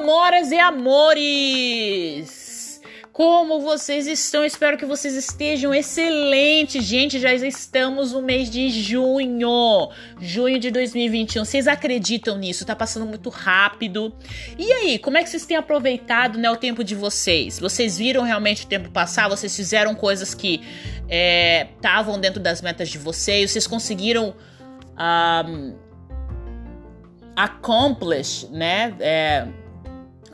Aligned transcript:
amoras 0.00 0.50
e 0.50 0.58
amores! 0.58 2.40
Como 3.12 3.60
vocês 3.60 4.06
estão? 4.06 4.42
Espero 4.46 4.78
que 4.78 4.86
vocês 4.86 5.14
estejam 5.14 5.74
excelentes. 5.74 6.82
Gente, 6.82 7.18
já 7.18 7.34
estamos 7.34 8.12
no 8.12 8.22
mês 8.22 8.48
de 8.48 8.70
junho. 8.70 9.90
Junho 10.18 10.58
de 10.58 10.70
2021. 10.70 11.44
Vocês 11.44 11.68
acreditam 11.68 12.38
nisso? 12.38 12.64
Tá 12.64 12.74
passando 12.74 13.04
muito 13.04 13.28
rápido. 13.28 14.14
E 14.56 14.72
aí, 14.72 14.98
como 14.98 15.18
é 15.18 15.22
que 15.22 15.28
vocês 15.28 15.44
têm 15.44 15.58
aproveitado 15.58 16.38
né, 16.38 16.50
o 16.50 16.56
tempo 16.56 16.82
de 16.82 16.94
vocês? 16.94 17.58
Vocês 17.58 17.98
viram 17.98 18.22
realmente 18.22 18.64
o 18.64 18.68
tempo 18.68 18.88
passar? 18.90 19.28
Vocês 19.28 19.54
fizeram 19.54 19.94
coisas 19.94 20.32
que 20.32 20.62
estavam 21.10 22.14
é, 22.14 22.18
dentro 22.18 22.40
das 22.40 22.62
metas 22.62 22.88
de 22.88 22.96
vocês? 22.96 23.50
Vocês 23.50 23.66
conseguiram. 23.66 24.34
Um, 24.96 25.90
accomplish, 27.36 28.46
né? 28.50 28.94
É, 29.00 29.46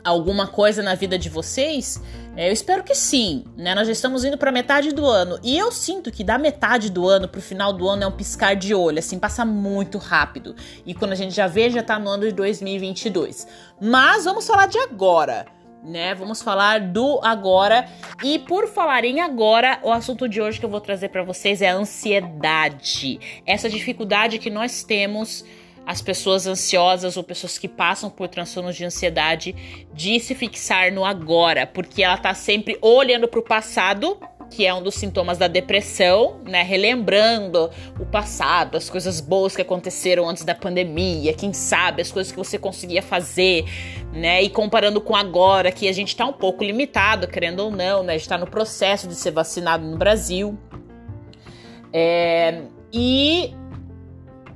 alguma 0.07 0.47
coisa 0.47 0.81
na 0.81 0.95
vida 0.95 1.17
de 1.17 1.29
vocês? 1.29 2.01
É, 2.35 2.49
eu 2.49 2.53
espero 2.53 2.83
que 2.83 2.93
sim, 2.93 3.43
né? 3.57 3.73
Nós 3.73 3.87
já 3.87 3.93
estamos 3.93 4.23
indo 4.23 4.37
para 4.37 4.51
metade 4.51 4.93
do 4.93 5.05
ano 5.05 5.39
e 5.43 5.57
eu 5.57 5.71
sinto 5.71 6.11
que 6.11 6.23
da 6.23 6.37
metade 6.37 6.91
do 6.91 7.07
ano 7.07 7.27
pro 7.27 7.41
final 7.41 7.73
do 7.73 7.87
ano 7.87 8.03
é 8.03 8.07
um 8.07 8.11
piscar 8.11 8.55
de 8.55 8.73
olho, 8.73 8.99
assim, 8.99 9.17
passa 9.17 9.43
muito 9.43 9.97
rápido. 9.97 10.55
E 10.85 10.93
quando 10.93 11.13
a 11.13 11.15
gente 11.15 11.33
já 11.33 11.47
vê, 11.47 11.69
já 11.69 11.81
tá 11.81 11.97
no 11.97 12.09
ano 12.09 12.25
de 12.25 12.31
2022. 12.31 13.47
Mas 13.81 14.25
vamos 14.25 14.45
falar 14.45 14.67
de 14.67 14.77
agora, 14.77 15.45
né? 15.83 16.13
Vamos 16.13 16.41
falar 16.41 16.79
do 16.79 17.19
agora. 17.23 17.87
E 18.23 18.39
por 18.39 18.67
falar 18.67 19.03
em 19.03 19.19
agora, 19.19 19.79
o 19.83 19.91
assunto 19.91 20.29
de 20.29 20.39
hoje 20.41 20.59
que 20.59 20.65
eu 20.65 20.69
vou 20.69 20.81
trazer 20.81 21.09
para 21.09 21.23
vocês 21.23 21.61
é 21.61 21.69
a 21.69 21.75
ansiedade. 21.75 23.41
Essa 23.45 23.69
dificuldade 23.69 24.37
que 24.37 24.49
nós 24.49 24.83
temos 24.83 25.43
as 25.87 26.01
pessoas 26.01 26.45
ansiosas 26.45 27.15
ou 27.15 27.23
pessoas 27.23 27.57
que 27.57 27.69
passam 27.69 28.09
por 28.09 28.27
transtornos 28.27 28.75
de 28.75 28.83
ansiedade 28.83 29.55
de 29.93 30.19
se 30.19 30.35
fixar 30.35 30.91
no 30.91 31.05
agora, 31.05 31.65
porque 31.65 32.03
ela 32.03 32.17
tá 32.17 32.33
sempre 32.33 32.77
olhando 32.81 33.25
para 33.25 33.39
o 33.39 33.43
passado, 33.43 34.19
que 34.51 34.65
é 34.65 34.73
um 34.73 34.83
dos 34.83 34.95
sintomas 34.95 35.37
da 35.37 35.47
depressão, 35.47 36.41
né? 36.45 36.61
Relembrando 36.61 37.69
o 37.97 38.05
passado, 38.05 38.75
as 38.75 38.89
coisas 38.89 39.21
boas 39.21 39.55
que 39.55 39.61
aconteceram 39.61 40.27
antes 40.27 40.43
da 40.43 40.53
pandemia, 40.53 41.33
quem 41.33 41.53
sabe 41.53 42.01
as 42.01 42.11
coisas 42.11 42.33
que 42.33 42.37
você 42.37 42.59
conseguia 42.59 43.01
fazer, 43.01 43.63
né? 44.11 44.43
E 44.43 44.49
comparando 44.49 44.99
com 44.99 45.15
agora, 45.15 45.71
que 45.71 45.87
a 45.87 45.93
gente 45.93 46.13
tá 46.17 46.25
um 46.25 46.33
pouco 46.33 46.65
limitado, 46.65 47.29
querendo 47.29 47.61
ou 47.61 47.71
não, 47.71 48.03
né? 48.03 48.15
A 48.15 48.17
gente 48.17 48.27
tá 48.27 48.37
no 48.37 48.47
processo 48.47 49.07
de 49.07 49.15
ser 49.15 49.31
vacinado 49.31 49.85
no 49.85 49.97
Brasil. 49.97 50.57
É, 51.93 52.63
e 52.91 53.53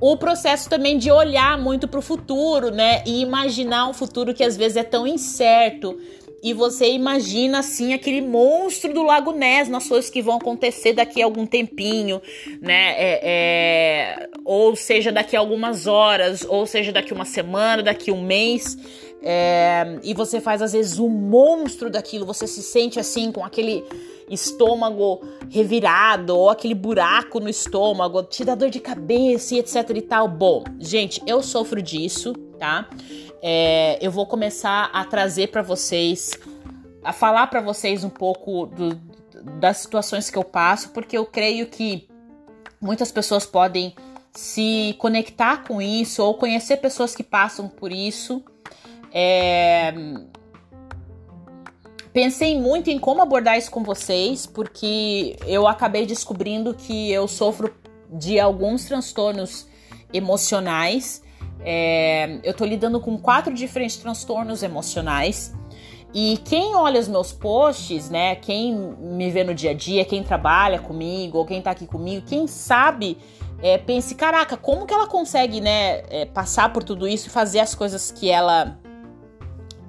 o 0.02 0.16
processo 0.16 0.68
também 0.68 0.98
de 0.98 1.12
olhar 1.12 1.56
muito 1.56 1.86
para 1.86 2.00
o 2.00 2.02
futuro, 2.02 2.72
né? 2.72 3.04
E 3.06 3.22
imaginar 3.22 3.86
um 3.86 3.94
futuro 3.94 4.34
que 4.34 4.42
às 4.42 4.56
vezes 4.56 4.76
é 4.76 4.82
tão 4.82 5.06
incerto. 5.06 5.96
E 6.42 6.52
você 6.52 6.90
imagina 6.90 7.60
assim 7.60 7.94
aquele 7.94 8.20
monstro 8.20 8.92
do 8.92 9.04
Lago 9.04 9.30
Ness 9.30 9.68
nas 9.68 9.88
coisas 9.88 10.10
que 10.10 10.20
vão 10.20 10.38
acontecer 10.38 10.92
daqui 10.92 11.22
a 11.22 11.24
algum 11.24 11.46
tempinho, 11.46 12.20
né? 12.60 12.94
É, 12.98 13.20
é, 13.22 14.28
ou 14.44 14.74
seja, 14.74 15.12
daqui 15.12 15.36
a 15.36 15.38
algumas 15.38 15.86
horas, 15.86 16.44
ou 16.48 16.66
seja, 16.66 16.90
daqui 16.90 17.12
uma 17.12 17.24
semana, 17.24 17.80
daqui 17.80 18.10
um 18.10 18.22
mês. 18.22 18.76
É, 19.24 20.00
e 20.02 20.14
você 20.14 20.40
faz 20.40 20.60
às 20.60 20.72
vezes 20.72 20.98
um 20.98 21.08
monstro 21.08 21.88
daquilo, 21.88 22.26
você 22.26 22.46
se 22.46 22.62
sente 22.62 22.98
assim 22.98 23.30
com 23.30 23.44
aquele 23.44 23.84
estômago 24.28 25.20
revirado 25.48 26.36
ou 26.36 26.50
aquele 26.50 26.74
buraco 26.74 27.38
no 27.38 27.48
estômago, 27.48 28.22
te 28.22 28.44
dá 28.44 28.54
dor 28.54 28.70
de 28.70 28.80
cabeça 28.80 29.54
e 29.54 29.58
etc 29.58 29.90
e 29.94 30.02
tal. 30.02 30.26
Bom, 30.26 30.64
gente, 30.78 31.22
eu 31.26 31.42
sofro 31.42 31.80
disso, 31.80 32.32
tá? 32.58 32.88
É, 33.40 33.98
eu 34.00 34.10
vou 34.10 34.26
começar 34.26 34.90
a 34.92 35.04
trazer 35.04 35.48
para 35.48 35.62
vocês, 35.62 36.32
a 37.04 37.12
falar 37.12 37.46
para 37.48 37.60
vocês 37.60 38.02
um 38.04 38.10
pouco 38.10 38.66
do, 38.66 38.94
das 39.58 39.78
situações 39.78 40.30
que 40.30 40.38
eu 40.38 40.44
passo, 40.44 40.90
porque 40.90 41.16
eu 41.16 41.26
creio 41.26 41.66
que 41.66 42.08
muitas 42.80 43.12
pessoas 43.12 43.44
podem 43.46 43.94
se 44.32 44.96
conectar 44.98 45.64
com 45.64 45.80
isso 45.80 46.22
ou 46.22 46.34
conhecer 46.34 46.78
pessoas 46.78 47.14
que 47.14 47.22
passam 47.22 47.68
por 47.68 47.92
isso. 47.92 48.42
É... 49.12 49.92
Pensei 52.12 52.60
muito 52.60 52.90
em 52.90 52.98
como 52.98 53.22
abordar 53.22 53.56
isso 53.56 53.70
com 53.70 53.82
vocês, 53.82 54.46
porque 54.46 55.36
eu 55.46 55.66
acabei 55.66 56.04
descobrindo 56.04 56.74
que 56.74 57.10
eu 57.10 57.26
sofro 57.26 57.74
de 58.10 58.38
alguns 58.38 58.84
transtornos 58.84 59.66
emocionais. 60.12 61.22
É... 61.64 62.38
Eu 62.42 62.54
tô 62.54 62.64
lidando 62.64 63.00
com 63.00 63.16
quatro 63.18 63.52
diferentes 63.54 63.96
transtornos 63.96 64.62
emocionais. 64.62 65.54
E 66.14 66.38
quem 66.44 66.74
olha 66.74 67.00
os 67.00 67.08
meus 67.08 67.32
posts, 67.32 68.10
né? 68.10 68.34
Quem 68.36 68.74
me 68.74 69.30
vê 69.30 69.42
no 69.42 69.54
dia 69.54 69.70
a 69.70 69.74
dia, 69.74 70.04
quem 70.04 70.22
trabalha 70.22 70.78
comigo, 70.78 71.38
ou 71.38 71.46
quem 71.46 71.62
tá 71.62 71.70
aqui 71.70 71.86
comigo, 71.86 72.26
quem 72.26 72.46
sabe, 72.46 73.16
é, 73.62 73.78
pense, 73.78 74.14
caraca, 74.14 74.56
como 74.56 74.84
que 74.84 74.92
ela 74.92 75.06
consegue, 75.06 75.60
né, 75.60 76.02
é, 76.10 76.26
passar 76.26 76.70
por 76.72 76.84
tudo 76.84 77.08
isso 77.08 77.28
e 77.28 77.30
fazer 77.30 77.60
as 77.60 77.74
coisas 77.74 78.10
que 78.10 78.28
ela 78.28 78.78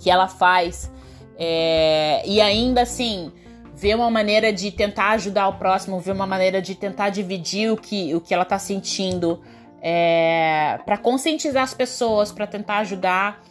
que 0.04 0.10
ela 0.10 0.28
faz. 0.28 0.92
É, 1.38 2.22
e 2.28 2.42
ainda 2.42 2.82
assim, 2.82 3.32
ver 3.74 3.96
uma 3.96 4.12
maneira 4.12 4.52
de 4.52 4.70
tentar 4.70 5.12
ajudar 5.12 5.48
o 5.48 5.54
próximo, 5.54 6.00
ver 6.00 6.12
uma 6.12 6.28
maneira 6.28 6.62
de 6.62 6.76
tentar 6.76 7.10
dividir 7.10 7.72
o 7.72 7.78
que, 7.78 8.14
o 8.14 8.20
que 8.20 8.34
ela 8.34 8.44
tá 8.44 8.60
sentindo, 8.60 9.42
é, 9.82 10.78
para 10.86 10.98
conscientizar 10.98 11.64
as 11.64 11.74
pessoas, 11.74 12.32
para 12.32 12.46
tentar 12.46 12.80
ajudar, 12.80 13.42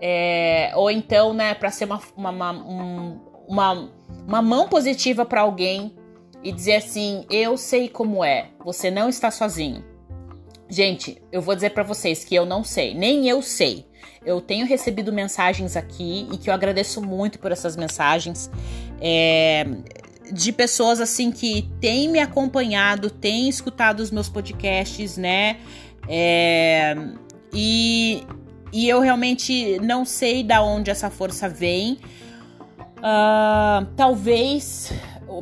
é, 0.00 0.72
ou 0.76 0.90
então, 0.90 1.32
né, 1.32 1.54
para 1.54 1.70
ser 1.70 1.86
uma, 1.86 2.00
uma, 2.14 2.30
uma, 2.30 3.20
uma, 3.48 3.90
uma 4.28 4.42
mão 4.42 4.68
positiva 4.68 5.24
para 5.24 5.40
alguém 5.40 5.96
e 6.42 6.52
dizer 6.52 6.76
assim: 6.76 7.24
eu 7.30 7.56
sei 7.56 7.88
como 7.88 8.22
é, 8.22 8.50
você 8.62 8.90
não 8.90 9.08
está 9.08 9.30
sozinho. 9.30 9.82
Gente, 10.68 11.20
eu 11.30 11.42
vou 11.42 11.54
dizer 11.54 11.70
para 11.70 11.82
vocês 11.82 12.24
que 12.24 12.34
eu 12.34 12.46
não 12.46 12.64
sei, 12.64 12.94
nem 12.94 13.28
eu 13.28 13.42
sei. 13.42 13.86
Eu 14.24 14.40
tenho 14.40 14.66
recebido 14.66 15.12
mensagens 15.12 15.76
aqui 15.76 16.26
e 16.32 16.38
que 16.38 16.48
eu 16.48 16.54
agradeço 16.54 17.02
muito 17.02 17.38
por 17.38 17.52
essas 17.52 17.76
mensagens. 17.76 18.50
É, 19.00 19.66
de 20.32 20.52
pessoas 20.52 21.00
assim 21.00 21.30
que 21.30 21.68
têm 21.80 22.08
me 22.08 22.18
acompanhado, 22.18 23.10
têm 23.10 23.48
escutado 23.48 24.00
os 24.00 24.10
meus 24.10 24.28
podcasts, 24.28 25.18
né? 25.18 25.58
É, 26.08 26.96
e, 27.52 28.24
e 28.72 28.88
eu 28.88 29.00
realmente 29.00 29.78
não 29.80 30.04
sei 30.04 30.42
da 30.42 30.62
onde 30.62 30.90
essa 30.90 31.10
força 31.10 31.48
vem. 31.48 31.98
Uh, 32.98 33.84
talvez 33.96 34.90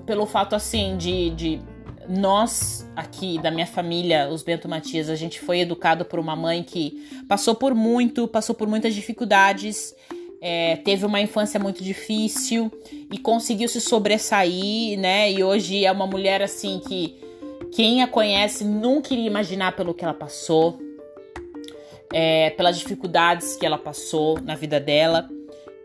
pelo 0.05 0.27
fato 0.27 0.57
assim 0.57 0.97
de, 0.97 1.31
de 1.31 1.61
nós 2.09 2.87
aqui 2.97 3.39
da 3.39 3.51
minha 3.51 3.67
família, 3.67 4.29
os 4.29 4.43
Bento 4.43 4.69
Matias, 4.69 5.09
a 5.09 5.17
gente 5.17 5.41
foi 5.41 5.61
educado 5.61 6.05
por 6.05 6.19
uma 6.19 6.37
mãe 6.37 6.63
que 6.63 7.07
passou 7.29 7.55
por 7.55 7.75
muito, 7.75 8.27
passou 8.29 8.55
por 8.55 8.69
muitas 8.69 8.95
dificuldades, 8.95 9.95
é, 10.41 10.77
teve 10.77 11.07
uma 11.07 11.21
infância 11.21 11.61
muito 11.61 11.85
difícil 11.85 12.71
e 13.11 13.17
conseguiu 13.17 13.69
se 13.69 13.81
sobressair, 13.81 14.99
né? 14.99 15.31
E 15.31 15.45
hoje 15.45 15.85
é 15.85 15.93
uma 15.93 16.07
mulher 16.07 16.43
assim 16.43 16.81
que 16.81 17.17
quem 17.73 18.03
a 18.03 18.09
conhece 18.09 18.65
nunca 18.65 19.15
iria 19.15 19.27
imaginar 19.27 19.77
pelo 19.77 19.95
que 19.95 20.05
ela 20.05 20.13
passou, 20.13 20.81
é, 22.13 22.51
pelas 22.51 22.77
dificuldades 22.79 23.57
que 23.57 23.65
ela 23.65 23.79
passou 23.79 24.41
na 24.41 24.57
vida 24.57 24.81
dela. 24.81 25.29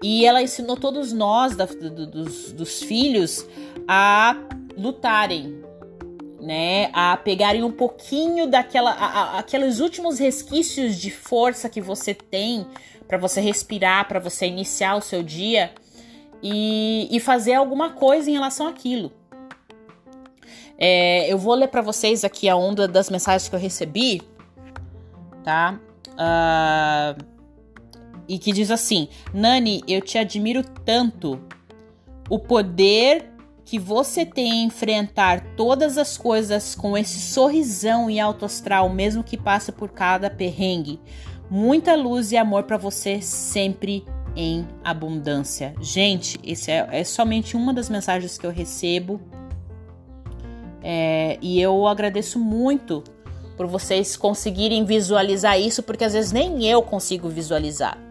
E 0.02 0.26
ela 0.26 0.42
ensinou 0.42 0.76
todos 0.76 1.14
nós, 1.14 1.56
da, 1.56 1.66
do, 1.66 2.08
dos, 2.08 2.52
dos 2.52 2.82
filhos, 2.82 3.48
a 3.88 4.36
lutarem, 4.76 5.67
né, 6.40 6.90
a 6.94 7.18
pegarem 7.18 7.64
um 7.64 7.72
pouquinho 7.72 8.48
daquela, 8.48 8.92
a, 8.92 9.06
a, 9.06 9.40
aqueles 9.40 9.80
últimos 9.80 10.20
resquícios 10.20 10.96
de 10.96 11.10
força 11.10 11.68
que 11.70 11.82
você 11.82 12.14
tem 12.14 12.66
para 13.08 13.18
você 13.18 13.42
respirar, 13.42 14.08
para 14.08 14.20
você 14.20 14.46
iniciar 14.46 14.96
o 14.96 15.02
seu 15.02 15.24
dia 15.24 15.72
e, 16.44 17.08
e, 17.10 17.20
fazer 17.20 17.54
alguma 17.54 17.92
coisa 17.92 18.30
em 18.30 18.34
relação 18.34 18.68
àquilo. 18.68 19.12
É, 20.78 21.32
eu 21.32 21.38
vou 21.38 21.56
ler 21.56 21.70
para 21.70 21.82
vocês 21.82 22.24
aqui 22.24 22.48
a 22.48 22.56
onda 22.56 22.88
das 22.88 23.10
mensagens 23.10 23.50
que 23.50 23.56
eu 23.56 23.60
recebi, 23.60 24.22
tá? 25.44 25.80
Uh, 26.10 27.26
e 28.28 28.38
que 28.38 28.52
diz 28.52 28.70
assim: 28.70 29.08
Nani, 29.34 29.84
eu 29.88 30.02
te 30.02 30.18
admiro 30.18 30.64
tanto. 30.86 31.42
O 32.30 32.38
poder 32.38 33.32
que 33.68 33.78
você 33.78 34.26
tem 34.26 34.50
a 34.50 34.64
enfrentar 34.64 35.42
todas 35.58 35.98
as 35.98 36.18
coisas 36.18 36.74
com 36.74 36.98
esse 36.98 37.20
sorrisão 37.20 38.10
e 38.10 38.18
alto 38.18 38.46
astral, 38.46 38.88
mesmo 38.88 39.22
que 39.22 39.36
passe 39.36 39.74
por 39.74 39.90
cada 39.90 40.30
perrengue. 40.30 41.02
Muita 41.50 41.94
luz 41.94 42.32
e 42.32 42.38
amor 42.38 42.64
para 42.64 42.78
você 42.78 43.22
sempre 43.22 44.06
em 44.38 44.66
abundância. 44.86 45.76
Gente, 45.82 46.40
esse 46.46 46.72
é, 46.72 46.88
é, 46.94 47.04
somente 47.04 47.58
uma 47.58 47.74
das 47.74 47.90
mensagens 47.90 48.38
que 48.38 48.48
eu 48.48 48.52
recebo. 48.52 49.20
É, 50.82 51.38
e 51.42 51.60
eu 51.60 51.88
agradeço 51.88 52.40
muito 52.40 53.04
por 53.58 53.68
vocês 53.68 54.16
conseguirem 54.16 54.86
visualizar 54.86 55.60
isso, 55.60 55.84
porque 55.84 56.06
às 56.06 56.14
vezes 56.14 56.32
nem 56.32 56.66
eu 56.66 56.82
consigo 56.82 57.28
visualizar. 57.28 58.07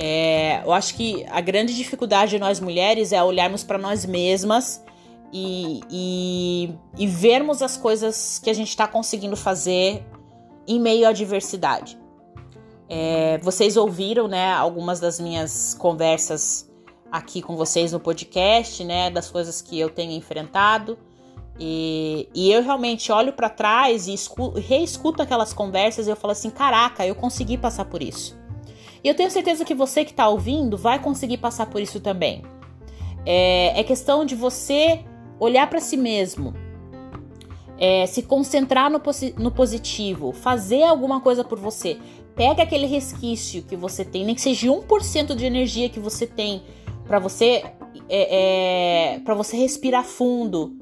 É, 0.00 0.62
eu 0.64 0.72
acho 0.72 0.94
que 0.94 1.26
a 1.28 1.40
grande 1.40 1.74
dificuldade 1.74 2.30
de 2.30 2.38
nós 2.38 2.60
mulheres 2.60 3.12
é 3.12 3.20
olharmos 3.20 3.64
para 3.64 3.76
nós 3.76 4.06
mesmas 4.06 4.80
e, 5.32 5.80
e, 5.90 6.74
e, 6.96 7.06
vermos 7.08 7.60
as 7.62 7.76
coisas 7.76 8.38
que 8.38 8.48
a 8.48 8.54
gente 8.54 8.68
está 8.68 8.86
conseguindo 8.86 9.36
fazer 9.36 10.06
em 10.68 10.80
meio 10.80 11.06
à 11.06 11.12
diversidade. 11.12 11.98
É, 12.88 13.38
vocês 13.38 13.76
ouviram, 13.76 14.28
né, 14.28 14.52
algumas 14.52 15.00
das 15.00 15.18
minhas 15.18 15.74
conversas 15.74 16.70
aqui 17.10 17.42
com 17.42 17.56
vocês 17.56 17.90
no 17.90 17.98
podcast, 17.98 18.84
né, 18.84 19.10
das 19.10 19.28
coisas 19.28 19.60
que 19.60 19.78
eu 19.78 19.90
tenho 19.90 20.12
enfrentado. 20.12 20.96
E, 21.58 22.28
e 22.32 22.52
eu 22.52 22.62
realmente 22.62 23.10
olho 23.10 23.32
para 23.32 23.50
trás 23.50 24.06
e 24.06 24.14
escuto, 24.14 24.60
reescuto 24.60 25.20
aquelas 25.20 25.52
conversas 25.52 26.06
e 26.06 26.10
eu 26.10 26.14
falo 26.14 26.30
assim: 26.30 26.50
caraca, 26.50 27.04
eu 27.04 27.16
consegui 27.16 27.58
passar 27.58 27.84
por 27.86 28.00
isso. 28.00 28.37
E 29.02 29.08
eu 29.08 29.14
tenho 29.14 29.30
certeza 29.30 29.64
que 29.64 29.74
você 29.74 30.04
que 30.04 30.10
está 30.10 30.28
ouvindo 30.28 30.76
vai 30.76 30.98
conseguir 30.98 31.38
passar 31.38 31.66
por 31.66 31.80
isso 31.80 32.00
também. 32.00 32.42
É, 33.24 33.78
é 33.78 33.84
questão 33.84 34.24
de 34.24 34.34
você 34.34 35.04
olhar 35.38 35.68
para 35.68 35.80
si 35.80 35.96
mesmo, 35.96 36.54
é, 37.78 38.06
se 38.06 38.22
concentrar 38.22 38.90
no, 38.90 39.00
no 39.36 39.50
positivo, 39.50 40.32
fazer 40.32 40.82
alguma 40.82 41.20
coisa 41.20 41.44
por 41.44 41.58
você. 41.58 41.98
Pega 42.34 42.62
aquele 42.62 42.86
resquício 42.86 43.62
que 43.62 43.76
você 43.76 44.04
tem, 44.04 44.24
nem 44.24 44.34
que 44.34 44.40
seja 44.40 44.68
1% 44.68 45.34
de 45.34 45.44
energia 45.44 45.88
que 45.88 46.00
você 46.00 46.26
tem 46.26 46.62
para 47.06 47.18
você 47.18 47.64
é, 48.08 49.14
é 49.14 49.18
para 49.20 49.34
você 49.34 49.56
respirar 49.56 50.04
fundo 50.04 50.76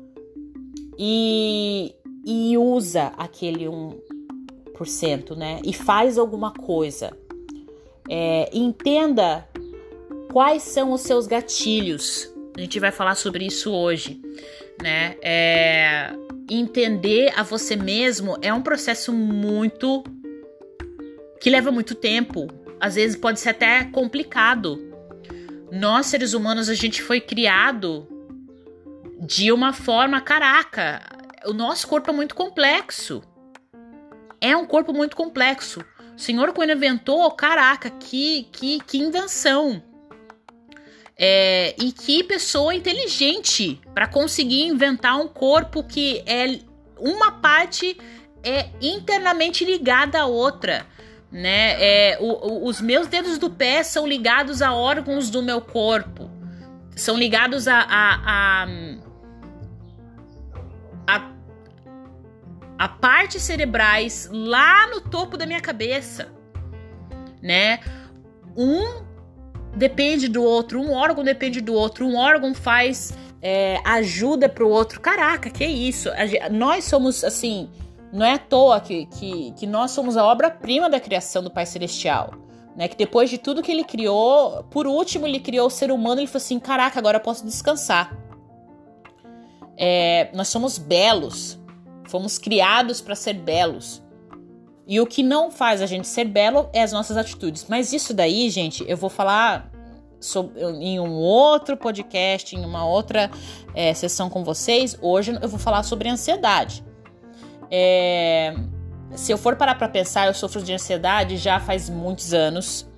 e, 0.99 1.95
e 2.25 2.57
usa 2.59 3.13
aquele 3.17 3.67
1%, 3.67 5.37
né? 5.37 5.61
E 5.65 5.73
faz 5.73 6.19
alguma 6.19 6.53
coisa. 6.53 7.17
É, 8.08 8.49
entenda 8.53 9.47
quais 10.32 10.62
são 10.62 10.93
os 10.93 11.03
seus 11.03 11.26
gatilhos. 11.26 12.32
A 12.56 12.61
gente 12.61 12.79
vai 12.81 12.91
falar 12.91 13.14
sobre 13.14 13.47
isso 13.47 13.73
hoje, 13.73 14.20
né? 14.82 15.17
É, 15.23 16.12
entender 16.50 17.32
a 17.37 17.43
você 17.43 17.76
mesmo 17.76 18.37
é 18.41 18.53
um 18.53 18.62
processo 18.62 19.12
muito 19.12 20.05
que 21.41 21.50
leva 21.50 21.70
muito 21.70 21.94
tempo. 21.94 22.49
Às 22.81 22.94
vezes 22.94 23.17
pode 23.17 23.41
ser 23.41 23.50
até 23.50 23.85
complicado. 23.85 24.79
Nós 25.70 26.06
seres 26.06 26.32
humanos 26.32 26.69
a 26.69 26.75
gente 26.75 27.03
foi 27.03 27.20
criado 27.20 28.06
de 29.20 29.50
uma 29.50 29.73
forma, 29.73 30.20
caraca, 30.20 31.03
o 31.47 31.53
nosso 31.53 31.88
corpo 31.88 32.11
é 32.11 32.12
muito 32.12 32.35
complexo. 32.35 33.23
É 34.41 34.56
um 34.56 34.67
corpo 34.67 34.93
muito 34.93 35.17
complexo. 35.17 35.85
O 36.17 36.19
senhor 36.19 36.53
quando 36.53 36.71
inventou, 36.73 37.31
caraca, 37.33 37.91
que, 37.91 38.49
que, 38.51 38.81
que 38.81 38.99
invenção. 38.99 39.83
É, 41.19 41.75
e 41.79 41.93
que 41.93 42.25
pessoa 42.25 42.75
inteligente 42.75 43.81
para 43.95 44.07
conseguir 44.07 44.65
inventar 44.65 45.19
um 45.19 45.29
corpo 45.29 45.83
que 45.83 46.23
é 46.27 46.59
uma 46.99 47.33
parte 47.33 47.97
é 48.43 48.69
internamente 48.81 49.65
ligada 49.65 50.21
à 50.21 50.27
outra, 50.27 50.87
né? 51.33 51.75
É, 51.79 52.19
o, 52.21 52.27
o, 52.27 52.67
os 52.67 52.81
meus 52.81 53.07
dedos 53.07 53.39
do 53.39 53.51
pé 53.51 53.83
são 53.83 54.07
ligados 54.07 54.63
a 54.63 54.73
órgãos 54.75 55.31
do 55.31 55.43
meu 55.43 55.61
corpo, 55.61 56.31
são 56.95 57.17
ligados 57.17 57.67
a, 57.67 57.79
a, 57.81 58.63
a 58.63 58.67
a 62.78 62.88
partes 62.88 63.43
cerebrais 63.43 64.28
lá 64.31 64.87
no 64.88 65.00
topo 65.00 65.37
da 65.37 65.46
minha 65.46 65.61
cabeça, 65.61 66.32
né? 67.43 67.81
Um 68.56 69.05
depende 69.75 70.28
do 70.28 70.43
outro, 70.43 70.81
um 70.81 70.93
órgão 70.93 71.23
depende 71.23 71.61
do 71.61 71.75
outro, 71.75 72.06
um 72.06 72.17
órgão 72.17 72.55
faz 72.55 73.17
é, 73.43 73.81
ajuda 73.84 74.49
para 74.49 74.64
o 74.64 74.69
outro. 74.69 75.00
Caraca, 75.00 75.50
que 75.50 75.64
isso? 75.64 76.08
nós 76.50 76.84
somos 76.84 77.23
assim, 77.23 77.70
não 78.12 78.25
é 78.25 78.32
à 78.32 78.38
toa 78.38 78.81
que, 78.81 79.06
que, 79.06 79.52
que 79.52 79.67
nós 79.67 79.90
somos 79.90 80.17
a 80.17 80.25
obra-prima 80.25 80.88
da 80.88 80.99
criação 80.99 81.43
do 81.43 81.50
Pai 81.50 81.67
Celestial. 81.67 82.34
Né, 82.75 82.88
que 82.88 82.96
depois 82.96 83.31
de 83.31 83.38
tudo 83.38 83.62
que 83.62 83.72
ele 83.72 83.84
criou, 83.84 84.62
por 84.64 84.87
último 84.87 85.26
ele 85.26 85.40
criou 85.40 85.69
o 85.69 85.70
ser 85.70 85.90
humano, 85.90 86.20
ele 86.20 86.26
falou 86.26 86.44
assim: 86.44 86.58
caraca, 86.61 86.99
agora 86.99 87.17
eu 87.17 87.22
posso 87.22 87.43
descansar. 87.43 88.14
É, 89.79 90.29
nós 90.34 90.49
somos 90.49 90.76
belos, 90.76 91.58
Fomos 92.08 92.38
criados 92.38 93.00
para 93.00 93.14
ser 93.14 93.35
belos. 93.35 94.03
E 94.87 95.00
o 95.00 95.06
que 95.06 95.23
não 95.23 95.50
faz 95.50 95.82
a 95.82 95.87
gente 95.87 96.06
ser 96.06 96.25
belo 96.25 96.69
é 96.73 96.82
as 96.82 96.93
nossas 96.93 97.17
atitudes. 97.17 97.67
Mas 97.69 97.93
isso 97.93 98.14
daí, 98.14 98.49
gente, 98.49 98.85
eu 98.88 98.97
vou 98.97 99.11
falar 99.11 99.70
sobre, 100.20 100.61
em 100.62 101.00
um 101.00 101.14
outro 101.14 101.76
podcast, 101.76 102.55
em 102.55 102.64
uma 102.64 102.87
outra 102.87 103.31
é, 103.75 103.93
sessão 103.93 104.31
com 104.31 104.44
vocês. 104.44 104.97
Hoje 105.03 105.37
eu 105.43 105.49
vou 105.49 105.58
falar 105.58 105.82
sobre 105.82 106.08
ansiedade. 106.08 106.85
É, 107.69 108.55
se 109.17 109.32
eu 109.32 109.38
for 109.38 109.56
parar 109.56 109.75
para 109.75 109.88
pensar, 109.88 110.29
eu 110.29 110.35
sofro 110.35 110.62
de 110.62 110.73
ansiedade 110.73 111.37
já 111.37 111.58
faz 111.58 111.91
muitos 111.91 112.32
anos. 112.32 112.88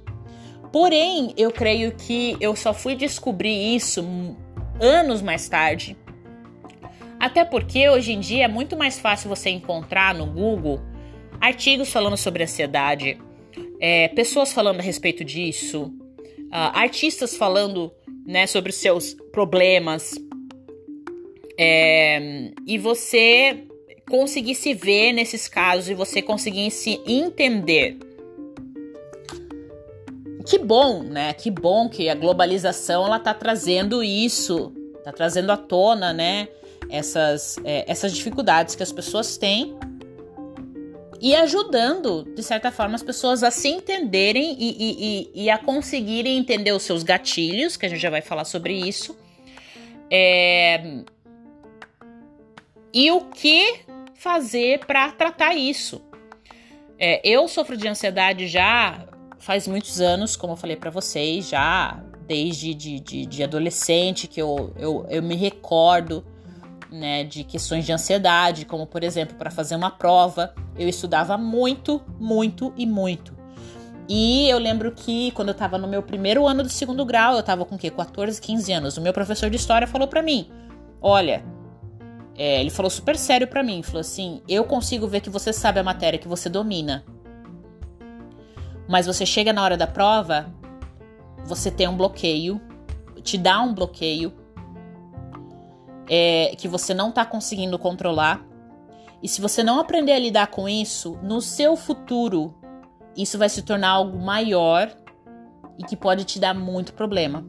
Porém, 0.71 1.33
eu 1.39 1.51
creio 1.51 1.93
que 1.93 2.37
eu 2.39 2.55
só 2.55 2.75
fui 2.75 2.95
descobrir 2.95 3.75
isso 3.75 4.05
anos 4.79 5.23
mais 5.23 5.49
tarde 5.49 5.97
até 7.19 7.45
porque 7.45 7.89
hoje 7.89 8.13
em 8.13 8.21
dia 8.21 8.45
é 8.45 8.49
muito 8.49 8.77
mais 8.77 8.99
fácil 8.99 9.29
você 9.29 9.51
encontrar 9.51 10.15
no 10.15 10.27
Google 10.27 10.81
artigos 11.41 11.91
falando 11.91 12.17
sobre 12.17 12.43
ansiedade, 12.43 13.19
é, 13.81 14.09
pessoas 14.09 14.53
falando 14.53 14.81
a 14.81 14.83
respeito 14.83 15.25
disso, 15.25 15.85
uh, 16.47 16.75
artistas 16.75 17.37
falando 17.37 17.93
né, 18.27 18.47
sobre 18.47 18.71
os 18.71 18.77
seus 18.77 19.15
problemas, 19.33 20.15
é, 21.59 22.53
e 22.67 22.79
você 22.79 23.65
conseguir 24.09 24.55
se 24.55 24.73
ver 24.75 25.13
nesses 25.13 25.49
casos 25.49 25.91
e 25.91 25.95
você 25.95 26.23
conseguir 26.23 26.71
se 26.71 27.01
entender. 27.07 27.99
Que 30.47 30.59
bom, 30.59 31.03
né? 31.03 31.35
Que 31.35 31.51
bom 31.51 31.89
que 31.89 32.09
a 32.09 32.15
globalização 32.15 33.05
ela 33.05 33.19
tá 33.19 33.35
trazendo 33.35 34.03
isso, 34.03 34.73
tá 35.05 35.13
trazendo 35.13 35.51
à 35.51 35.57
tona, 35.57 36.13
né? 36.13 36.49
Essas, 36.91 37.57
é, 37.65 37.85
essas 37.91 38.15
dificuldades 38.15 38.75
que 38.75 38.83
as 38.83 38.93
pessoas 38.93 39.37
têm 39.37 39.77
e 41.21 41.35
ajudando, 41.35 42.25
de 42.35 42.43
certa 42.43 42.71
forma, 42.71 42.95
as 42.95 43.03
pessoas 43.03 43.43
a 43.43 43.51
se 43.51 43.69
entenderem 43.69 44.57
e, 44.59 45.31
e, 45.35 45.45
e, 45.45 45.51
a 45.51 45.59
conseguirem 45.59 46.39
entender 46.39 46.73
os 46.73 46.85
seus 46.85 47.03
gatilhos, 47.03 47.77
que 47.77 47.85
a 47.87 47.89
gente 47.89 48.01
já 48.01 48.11
vai 48.11 48.23
falar 48.23 48.45
sobre 48.45 48.75
isso. 48.75 49.17
É... 50.11 51.03
E 52.93 53.11
o 53.11 53.23
que 53.23 53.81
fazer 54.15 54.85
para 54.87 55.11
tratar 55.11 55.55
isso. 55.55 56.01
É, 56.99 57.21
eu 57.25 57.47
sofro 57.49 57.77
de 57.77 57.87
ansiedade 57.87 58.49
já 58.49 59.07
faz 59.39 59.69
muitos 59.69 60.01
anos, 60.01 60.37
como 60.37 60.53
eu 60.55 60.57
falei 60.57 60.77
para 60.77 60.91
vocês, 60.91 61.49
já 61.49 62.03
desde 62.27 62.75
de, 62.75 63.01
de, 63.01 63.27
de 63.27 63.43
adolescente, 63.43 64.27
que 64.27 64.41
eu, 64.41 64.75
eu, 64.79 65.07
eu 65.09 65.23
me 65.23 65.35
recordo 65.35 66.25
né, 66.91 67.25
de 67.25 67.45
questões 67.45 67.85
de 67.85 67.93
ansiedade, 67.93 68.65
como 68.65 68.87
por 68.87 69.03
exemplo, 69.03 69.37
para 69.37 69.51
fazer 69.51 69.77
uma 69.77 69.91
prova, 69.91 70.55
eu 70.77 70.89
estudava 70.89 71.37
muito, 71.37 72.03
muito 72.19 72.73
e 72.77 72.87
muito. 72.87 73.37
E 74.09 74.49
eu 74.49 74.59
lembro 74.59 74.91
que 74.93 75.31
quando 75.33 75.49
eu 75.49 75.53
estava 75.53 75.77
no 75.77 75.87
meu 75.87 76.03
primeiro 76.03 76.47
ano 76.47 76.63
do 76.63 76.69
segundo 76.71 77.05
grau, 77.05 77.35
eu 77.35 77.41
estava 77.41 77.65
com 77.65 77.75
o 77.75 77.79
quê? 77.79 77.91
14, 77.91 78.41
15 78.41 78.73
anos. 78.73 78.97
O 78.97 79.03
meu 79.03 79.13
professor 79.13 79.51
de 79.51 79.57
história 79.57 79.87
falou 79.87 80.09
para 80.09 80.23
mim: 80.23 80.51
"Olha, 81.01 81.45
é, 82.35 82.61
ele 82.61 82.71
falou 82.71 82.89
super 82.89 83.17
sério 83.17 83.47
para 83.47 83.63
mim, 83.63 83.83
falou 83.83 84.01
assim: 84.01 84.41
"Eu 84.49 84.65
consigo 84.65 85.07
ver 85.07 85.21
que 85.21 85.29
você 85.29 85.53
sabe 85.53 85.79
a 85.79 85.83
matéria 85.85 86.19
que 86.19 86.27
você 86.27 86.49
domina. 86.49 87.05
Mas 88.89 89.05
você 89.05 89.27
chega 89.27 89.53
na 89.53 89.63
hora 89.63 89.77
da 89.77 89.87
prova, 89.87 90.51
você 91.45 91.71
tem 91.71 91.87
um 91.87 91.97
bloqueio, 91.97 92.59
te 93.23 93.37
dá 93.37 93.61
um 93.61 93.75
bloqueio 93.75 94.33
é, 96.09 96.55
que 96.57 96.69
você 96.69 96.95
não 96.95 97.11
está 97.11 97.25
conseguindo 97.25 97.79
controlar. 97.79 98.47
E 99.23 99.29
se 99.29 99.41
você 99.41 99.63
não 99.63 99.81
aprender 99.81 100.13
a 100.13 100.19
lidar 100.19 100.47
com 100.49 100.69
isso, 100.69 101.19
no 101.23 101.41
seu 101.41 101.77
futuro, 101.77 102.55
isso 103.17 103.37
vai 103.37 103.49
se 103.49 103.63
tornar 103.63 103.91
algo 103.91 104.19
maior 104.19 104.91
e 105.79 105.85
que 105.85 105.97
pode 105.97 106.25
te 106.25 106.39
dar 106.39 106.55
muito 106.55 106.93
problema. 106.93 107.45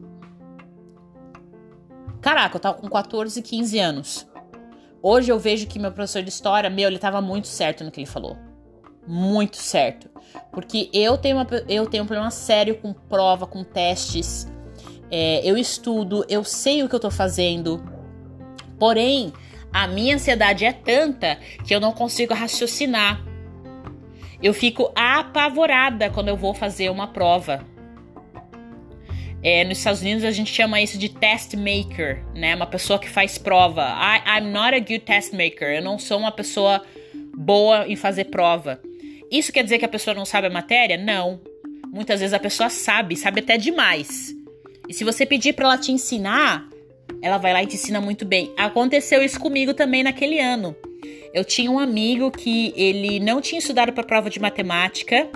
Caraca, 2.20 2.56
eu 2.56 2.60
tava 2.60 2.78
com 2.78 2.88
14, 2.88 3.40
15 3.40 3.78
anos. 3.78 4.30
Hoje 5.02 5.32
eu 5.32 5.38
vejo 5.38 5.66
que 5.66 5.78
meu 5.78 5.90
professor 5.90 6.22
de 6.22 6.28
história, 6.28 6.68
meu, 6.68 6.88
ele 6.88 6.98
tava 6.98 7.20
muito 7.22 7.48
certo 7.48 7.82
no 7.82 7.90
que 7.90 8.00
ele 8.00 8.06
falou. 8.06 8.36
Muito 9.06 9.56
certo. 9.56 10.10
Porque 10.52 10.90
eu 10.92 11.16
tenho, 11.16 11.36
uma, 11.36 11.46
eu 11.68 11.86
tenho 11.86 12.04
um 12.04 12.06
problema 12.06 12.30
sério 12.30 12.78
com 12.78 12.92
prova, 12.92 13.46
com 13.46 13.64
testes. 13.64 14.46
É, 15.10 15.40
eu 15.44 15.56
estudo, 15.56 16.24
eu 16.28 16.44
sei 16.44 16.82
o 16.82 16.88
que 16.88 16.94
eu 16.94 17.00
tô 17.00 17.10
fazendo. 17.10 17.82
Porém, 18.80 19.32
a 19.72 19.86
minha 19.86 20.16
ansiedade 20.16 20.64
é 20.64 20.72
tanta 20.72 21.38
que 21.64 21.74
eu 21.74 21.78
não 21.78 21.92
consigo 21.92 22.34
raciocinar. 22.34 23.22
Eu 24.42 24.54
fico 24.54 24.90
apavorada 24.94 26.08
quando 26.08 26.28
eu 26.28 26.36
vou 26.36 26.54
fazer 26.54 26.90
uma 26.90 27.06
prova. 27.06 27.64
É, 29.42 29.64
nos 29.64 29.78
Estados 29.78 30.00
Unidos 30.00 30.24
a 30.24 30.30
gente 30.30 30.52
chama 30.52 30.80
isso 30.80 30.98
de 30.98 31.10
test 31.10 31.54
maker, 31.54 32.24
né? 32.34 32.54
Uma 32.54 32.66
pessoa 32.66 32.98
que 32.98 33.08
faz 33.08 33.36
prova. 33.36 33.82
I, 33.82 34.38
I'm 34.38 34.50
not 34.50 34.74
a 34.74 34.80
good 34.80 35.00
test 35.00 35.32
maker. 35.32 35.68
Eu 35.68 35.82
não 35.82 35.98
sou 35.98 36.18
uma 36.18 36.32
pessoa 36.32 36.82
boa 37.36 37.86
em 37.86 37.96
fazer 37.96 38.24
prova. 38.24 38.80
Isso 39.30 39.52
quer 39.52 39.62
dizer 39.62 39.78
que 39.78 39.84
a 39.84 39.88
pessoa 39.88 40.14
não 40.14 40.24
sabe 40.24 40.46
a 40.46 40.50
matéria? 40.50 40.96
Não. 40.96 41.40
Muitas 41.88 42.20
vezes 42.20 42.32
a 42.32 42.38
pessoa 42.38 42.70
sabe, 42.70 43.14
sabe 43.16 43.40
até 43.40 43.58
demais. 43.58 44.34
E 44.88 44.94
se 44.94 45.04
você 45.04 45.26
pedir 45.26 45.52
para 45.52 45.66
ela 45.66 45.78
te 45.78 45.92
ensinar, 45.92 46.69
ela 47.22 47.38
vai 47.38 47.52
lá 47.52 47.62
e 47.62 47.66
te 47.66 47.74
ensina 47.74 48.00
muito 48.00 48.24
bem. 48.24 48.52
Aconteceu 48.56 49.22
isso 49.22 49.38
comigo 49.38 49.74
também 49.74 50.02
naquele 50.02 50.38
ano. 50.38 50.74
Eu 51.32 51.44
tinha 51.44 51.70
um 51.70 51.78
amigo 51.78 52.30
que 52.30 52.72
ele 52.76 53.20
não 53.20 53.40
tinha 53.40 53.58
estudado 53.58 53.92
para 53.92 54.02
prova 54.02 54.28
de 54.28 54.40
matemática 54.40 55.28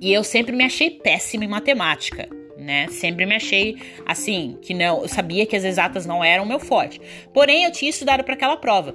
e 0.00 0.12
eu 0.12 0.22
sempre 0.22 0.54
me 0.54 0.64
achei 0.64 0.90
péssima 0.90 1.44
em 1.44 1.48
matemática, 1.48 2.28
né? 2.56 2.86
Sempre 2.88 3.24
me 3.24 3.34
achei 3.34 3.76
assim, 4.04 4.58
que 4.60 4.74
não, 4.74 5.02
eu 5.02 5.08
sabia 5.08 5.46
que 5.46 5.56
as 5.56 5.64
exatas 5.64 6.04
não 6.04 6.22
eram 6.22 6.44
o 6.44 6.46
meu 6.46 6.60
forte. 6.60 7.00
Porém, 7.32 7.64
eu 7.64 7.72
tinha 7.72 7.90
estudado 7.90 8.22
para 8.22 8.34
aquela 8.34 8.56
prova. 8.56 8.94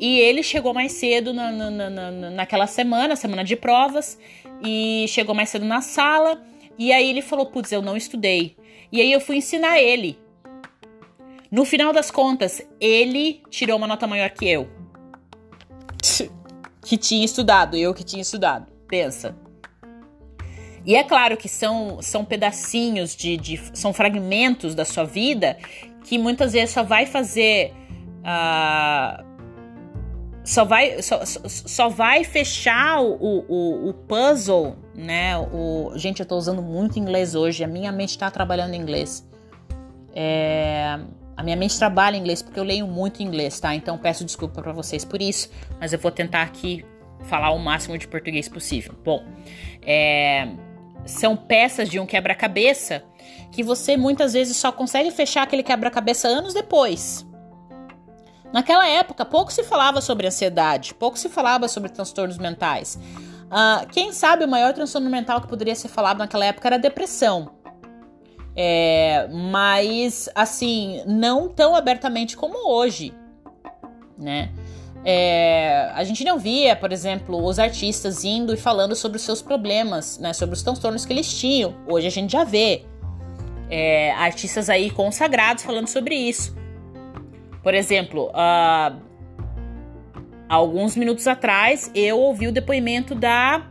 E 0.00 0.18
ele 0.18 0.42
chegou 0.42 0.72
mais 0.72 0.92
cedo 0.92 1.34
na, 1.34 1.52
na, 1.52 1.90
na, 1.90 2.10
naquela 2.30 2.66
semana, 2.66 3.14
semana 3.16 3.44
de 3.44 3.54
provas, 3.54 4.18
e 4.64 5.04
chegou 5.08 5.34
mais 5.34 5.50
cedo 5.50 5.66
na 5.66 5.82
sala. 5.82 6.42
E 6.78 6.90
aí 6.90 7.10
ele 7.10 7.20
falou: 7.20 7.46
Putz, 7.46 7.70
eu 7.70 7.82
não 7.82 7.96
estudei. 7.96 8.56
E 8.90 9.00
aí 9.00 9.12
eu 9.12 9.20
fui 9.20 9.36
ensinar 9.36 9.78
ele. 9.78 10.18
No 11.50 11.64
final 11.64 11.92
das 11.92 12.10
contas, 12.10 12.62
ele 12.80 13.42
tirou 13.50 13.76
uma 13.76 13.86
nota 13.86 14.06
maior 14.06 14.30
que 14.30 14.48
eu. 14.48 14.68
Que 16.82 16.96
tinha 16.96 17.24
estudado, 17.24 17.76
eu 17.76 17.92
que 17.92 18.02
tinha 18.02 18.22
estudado. 18.22 18.66
Pensa. 18.88 19.36
E 20.84 20.96
é 20.96 21.04
claro 21.04 21.36
que 21.36 21.48
são, 21.48 22.00
são 22.00 22.24
pedacinhos 22.24 23.14
de, 23.14 23.36
de. 23.36 23.60
são 23.74 23.92
fragmentos 23.92 24.74
da 24.74 24.84
sua 24.84 25.04
vida 25.04 25.58
que 26.04 26.18
muitas 26.18 26.52
vezes 26.52 26.70
só 26.70 26.82
vai 26.82 27.06
fazer. 27.06 27.72
Uh, 28.20 29.30
só 30.42 30.64
vai, 30.64 31.00
só, 31.02 31.20
só 31.24 31.88
vai 31.88 32.24
fechar 32.24 33.00
o, 33.02 33.44
o, 33.46 33.88
o 33.90 33.94
puzzle, 33.94 34.76
né? 34.94 35.38
O, 35.38 35.92
gente, 35.96 36.20
eu 36.20 36.26
tô 36.26 36.36
usando 36.36 36.62
muito 36.62 36.98
inglês 36.98 37.34
hoje, 37.34 37.62
a 37.62 37.68
minha 37.68 37.92
mente 37.92 38.18
tá 38.18 38.30
trabalhando 38.30 38.74
em 38.74 38.80
inglês. 38.80 39.28
É, 40.12 40.98
a 41.40 41.42
minha 41.42 41.56
mente 41.56 41.78
trabalha 41.78 42.16
em 42.16 42.20
inglês 42.20 42.42
porque 42.42 42.60
eu 42.60 42.64
leio 42.64 42.86
muito 42.86 43.22
inglês, 43.22 43.58
tá? 43.58 43.74
Então 43.74 43.96
peço 43.96 44.26
desculpa 44.26 44.60
para 44.60 44.74
vocês 44.74 45.06
por 45.06 45.22
isso, 45.22 45.50
mas 45.80 45.90
eu 45.90 45.98
vou 45.98 46.10
tentar 46.10 46.42
aqui 46.42 46.84
falar 47.22 47.50
o 47.50 47.58
máximo 47.58 47.96
de 47.96 48.06
português 48.06 48.46
possível. 48.46 48.94
Bom, 49.02 49.24
é, 49.80 50.48
são 51.06 51.34
peças 51.34 51.88
de 51.88 51.98
um 51.98 52.04
quebra-cabeça 52.04 53.02
que 53.50 53.62
você 53.62 53.96
muitas 53.96 54.34
vezes 54.34 54.54
só 54.58 54.70
consegue 54.70 55.10
fechar 55.10 55.42
aquele 55.42 55.62
quebra-cabeça 55.62 56.28
anos 56.28 56.52
depois. 56.52 57.26
Naquela 58.52 58.86
época, 58.86 59.24
pouco 59.24 59.50
se 59.50 59.64
falava 59.64 60.02
sobre 60.02 60.26
ansiedade, 60.26 60.92
pouco 60.92 61.18
se 61.18 61.30
falava 61.30 61.68
sobre 61.68 61.88
transtornos 61.88 62.36
mentais. 62.36 62.98
Uh, 63.46 63.88
quem 63.90 64.12
sabe 64.12 64.44
o 64.44 64.48
maior 64.48 64.74
transtorno 64.74 65.08
mental 65.08 65.40
que 65.40 65.48
poderia 65.48 65.74
ser 65.74 65.88
falado 65.88 66.18
naquela 66.18 66.44
época 66.44 66.68
era 66.68 66.78
depressão. 66.78 67.59
É, 68.56 69.28
mas, 69.28 70.28
assim, 70.34 71.02
não 71.06 71.48
tão 71.48 71.74
abertamente 71.74 72.36
como 72.36 72.68
hoje, 72.68 73.14
né? 74.18 74.50
É, 75.04 75.90
a 75.94 76.04
gente 76.04 76.24
não 76.24 76.38
via, 76.38 76.76
por 76.76 76.92
exemplo, 76.92 77.42
os 77.42 77.58
artistas 77.58 78.22
indo 78.22 78.52
e 78.52 78.56
falando 78.56 78.94
sobre 78.94 79.16
os 79.16 79.22
seus 79.22 79.40
problemas, 79.40 80.18
né, 80.18 80.32
sobre 80.34 80.54
os 80.54 80.62
transtornos 80.62 81.06
que 81.06 81.12
eles 81.12 81.32
tinham. 81.32 81.74
Hoje 81.88 82.06
a 82.06 82.10
gente 82.10 82.32
já 82.32 82.44
vê 82.44 82.84
é, 83.70 84.12
artistas 84.12 84.68
aí 84.68 84.90
consagrados 84.90 85.64
falando 85.64 85.86
sobre 85.86 86.14
isso. 86.14 86.54
Por 87.62 87.72
exemplo, 87.72 88.30
uh, 88.30 89.00
alguns 90.48 90.96
minutos 90.96 91.26
atrás 91.26 91.90
eu 91.94 92.18
ouvi 92.18 92.48
o 92.48 92.52
depoimento 92.52 93.14
da 93.14 93.66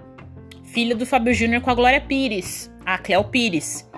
filha 0.64 0.96
do 0.96 1.06
Fábio 1.06 1.34
Júnior 1.34 1.62
com 1.62 1.70
a 1.70 1.76
Glória 1.76 2.02
Pires, 2.02 2.72
a 2.86 2.98
Cléo 2.98 3.24
Pires 3.26 3.89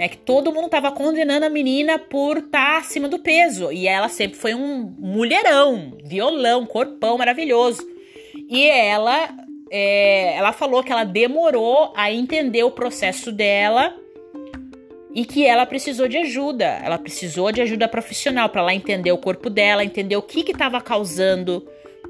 né? 0.00 0.08
Que 0.08 0.16
todo 0.16 0.50
mundo 0.50 0.70
tava 0.70 0.90
condenando 0.90 1.44
a 1.44 1.50
menina 1.50 1.98
por 1.98 2.38
estar 2.38 2.72
tá 2.72 2.78
acima 2.78 3.06
do 3.06 3.18
peso. 3.18 3.70
E 3.70 3.86
ela 3.86 4.08
sempre 4.08 4.38
foi 4.38 4.54
um 4.54 4.94
mulherão, 4.98 5.92
violão, 6.02 6.64
corpão 6.64 7.18
maravilhoso. 7.18 7.86
E 8.48 8.66
ela, 8.66 9.28
é, 9.70 10.34
ela 10.38 10.54
falou 10.54 10.82
que 10.82 10.90
ela 10.90 11.04
demorou 11.04 11.92
a 11.94 12.10
entender 12.10 12.64
o 12.64 12.70
processo 12.70 13.30
dela 13.30 13.94
e 15.14 15.26
que 15.26 15.46
ela 15.46 15.66
precisou 15.66 16.08
de 16.08 16.16
ajuda. 16.16 16.80
Ela 16.82 16.96
precisou 16.96 17.52
de 17.52 17.60
ajuda 17.60 17.86
profissional 17.86 18.48
para 18.48 18.62
ela 18.62 18.74
entender 18.74 19.12
o 19.12 19.18
corpo 19.18 19.50
dela, 19.50 19.84
entender 19.84 20.16
o 20.16 20.22
que 20.22 20.50
estava 20.50 20.80
causando 20.80 21.68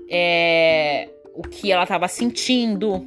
é, 0.09 1.09
o 1.35 1.43
que 1.43 1.73
ela 1.73 1.83
estava 1.83 2.07
sentindo 2.07 3.05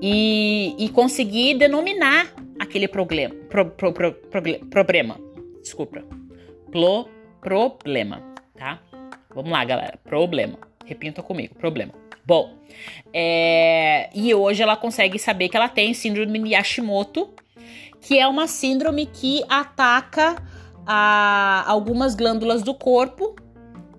e, 0.00 0.76
e 0.78 0.88
conseguir 0.90 1.54
denominar 1.54 2.32
aquele 2.58 2.88
problema. 2.88 3.34
Pro, 3.48 3.66
pro, 3.70 3.92
pro, 3.92 4.14
problema. 4.70 5.20
Desculpa. 5.62 6.04
Pro, 6.70 7.08
problema, 7.40 8.22
tá? 8.56 8.80
Vamos 9.34 9.50
lá, 9.50 9.64
galera. 9.64 9.98
Problema. 10.04 10.58
Repita 10.84 11.22
comigo. 11.22 11.54
Problema. 11.54 11.92
Bom, 12.24 12.58
é, 13.12 14.10
e 14.14 14.34
hoje 14.34 14.62
ela 14.62 14.76
consegue 14.76 15.18
saber 15.18 15.48
que 15.48 15.56
ela 15.56 15.68
tem 15.68 15.94
síndrome 15.94 16.38
de 16.40 16.54
Hashimoto, 16.54 17.30
que 18.00 18.18
é 18.18 18.28
uma 18.28 18.46
síndrome 18.46 19.06
que 19.06 19.42
ataca 19.48 20.36
a, 20.86 21.64
algumas 21.66 22.14
glândulas 22.14 22.62
do 22.62 22.74
corpo 22.74 23.34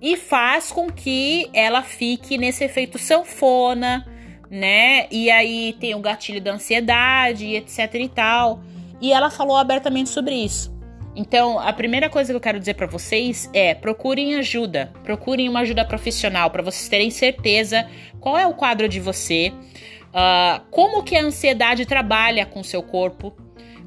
e 0.02 0.16
faz 0.16 0.72
com 0.72 0.92
que 0.92 1.50
ela 1.54 1.82
fique 1.82 2.38
nesse 2.38 2.64
efeito 2.64 2.98
sanfona, 2.98 4.06
né? 4.50 5.08
E 5.12 5.30
aí 5.30 5.76
tem 5.80 5.96
o 5.96 6.00
gatilho 6.00 6.42
da 6.42 6.54
ansiedade, 6.54 7.56
etc 7.56 7.94
e 7.96 8.10
tal. 8.10 8.62
E 9.02 9.14
ela 9.14 9.30
falou 9.30 9.56
abertamente 9.56 10.10
sobre 10.10 10.36
isso. 10.36 10.78
Então, 11.16 11.60
a 11.60 11.74
primeira 11.74 12.10
coisa 12.10 12.32
que 12.32 12.36
eu 12.36 12.42
quero 12.42 12.60
dizer 12.60 12.76
para 12.76 12.88
vocês 12.88 13.50
é: 13.54 13.74
procurem 13.74 14.36
ajuda, 14.36 14.92
procurem 15.04 15.50
uma 15.50 15.62
ajuda 15.62 15.84
profissional 15.86 16.50
para 16.50 16.64
vocês 16.64 16.88
terem 16.88 17.10
certeza 17.10 17.88
qual 18.20 18.38
é 18.38 18.48
o 18.48 18.54
quadro 18.54 18.88
de 18.88 19.00
você, 19.00 19.52
uh, 20.10 20.62
como 20.70 21.04
que 21.04 21.16
a 21.16 21.24
ansiedade 21.24 21.86
trabalha 21.86 22.46
com 22.46 22.60
o 22.60 22.64
seu 22.64 22.82
corpo, 22.84 23.36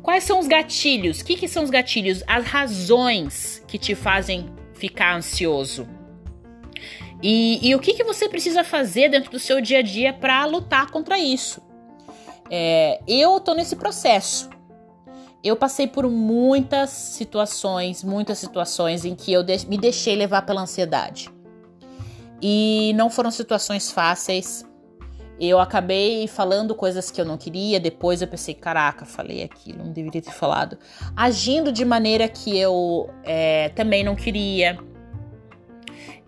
quais 0.02 0.25
são 0.25 0.38
os 0.38 0.49
gatilhos, 0.49 1.21
o 1.21 1.25
que, 1.25 1.37
que 1.37 1.49
são 1.49 1.62
os 1.62 1.71
gatilhos, 1.71 2.23
as 2.26 2.45
razões 2.45 3.64
que 3.66 3.78
te 3.78 3.95
fazem 3.95 4.47
ficar 4.75 5.14
ansioso. 5.14 5.88
E, 7.23 7.69
e 7.69 7.75
o 7.75 7.79
que, 7.79 7.95
que 7.95 8.02
você 8.02 8.29
precisa 8.29 8.64
fazer 8.64 9.09
dentro 9.09 9.31
do 9.31 9.38
seu 9.38 9.61
dia 9.61 9.79
a 9.79 9.83
dia 9.83 10.12
para 10.12 10.45
lutar 10.45 10.91
contra 10.91 11.19
isso? 11.19 11.62
É, 12.50 13.00
eu 13.07 13.38
tô 13.38 13.55
nesse 13.55 13.76
processo. 13.76 14.50
Eu 15.43 15.57
passei 15.57 15.87
por 15.87 16.09
muitas 16.09 16.91
situações, 16.91 18.05
muitas 18.05 18.38
situações 18.38 19.05
em 19.05 19.14
que 19.14 19.33
eu 19.33 19.43
de 19.43 19.67
me 19.67 19.79
deixei 19.79 20.14
levar 20.14 20.43
pela 20.43 20.61
ansiedade. 20.61 21.31
E 22.41 22.93
não 22.97 23.09
foram 23.09 23.31
situações 23.31 23.91
fáceis. 23.91 24.64
Eu 25.41 25.59
acabei 25.59 26.29
falando 26.29 26.75
coisas 26.75 27.11
que 27.11 27.21
eu 27.21 27.25
não 27.25 27.37
queria, 27.37 27.81
depois 27.81 28.23
eu 28.23 28.29
pensei, 28.29 28.55
caraca, 28.55 29.05
falei 29.05 29.43
aquilo, 29.43 29.85
não 29.85 29.93
deveria 29.93 30.23
ter 30.23 30.31
falado. 30.31 30.79
Agindo 31.17 31.73
de 31.73 31.85
maneira 31.85 32.29
que 32.29 32.57
eu 32.57 33.11
é, 33.25 33.71
também 33.71 34.05
não 34.05 34.14
queria. 34.14 34.79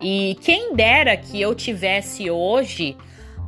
E 0.01 0.37
quem 0.41 0.75
dera 0.75 1.15
que 1.15 1.39
eu 1.39 1.55
tivesse 1.55 2.29
hoje 2.29 2.97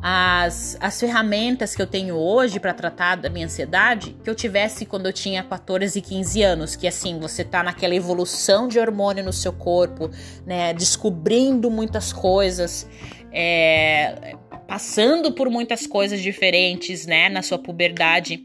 as, 0.01 0.77
as 0.79 0.99
ferramentas 0.99 1.75
que 1.75 1.81
eu 1.81 1.87
tenho 1.87 2.15
hoje 2.15 2.59
para 2.59 2.73
tratar 2.73 3.15
da 3.15 3.29
minha 3.29 3.45
ansiedade 3.45 4.15
que 4.23 4.29
eu 4.29 4.35
tivesse 4.35 4.85
quando 4.85 5.07
eu 5.07 5.13
tinha 5.13 5.43
14 5.43 5.97
e 5.97 6.01
15 6.01 6.43
anos, 6.43 6.75
que 6.75 6.87
assim, 6.87 7.19
você 7.19 7.43
tá 7.43 7.63
naquela 7.63 7.95
evolução 7.95 8.67
de 8.67 8.79
hormônio 8.79 9.23
no 9.23 9.33
seu 9.33 9.51
corpo, 9.51 10.09
né, 10.45 10.73
descobrindo 10.73 11.71
muitas 11.71 12.13
coisas, 12.13 12.87
é, 13.31 14.35
passando 14.67 15.31
por 15.33 15.49
muitas 15.49 15.87
coisas 15.87 16.21
diferentes, 16.21 17.05
né, 17.05 17.27
na 17.29 17.41
sua 17.41 17.57
puberdade. 17.57 18.43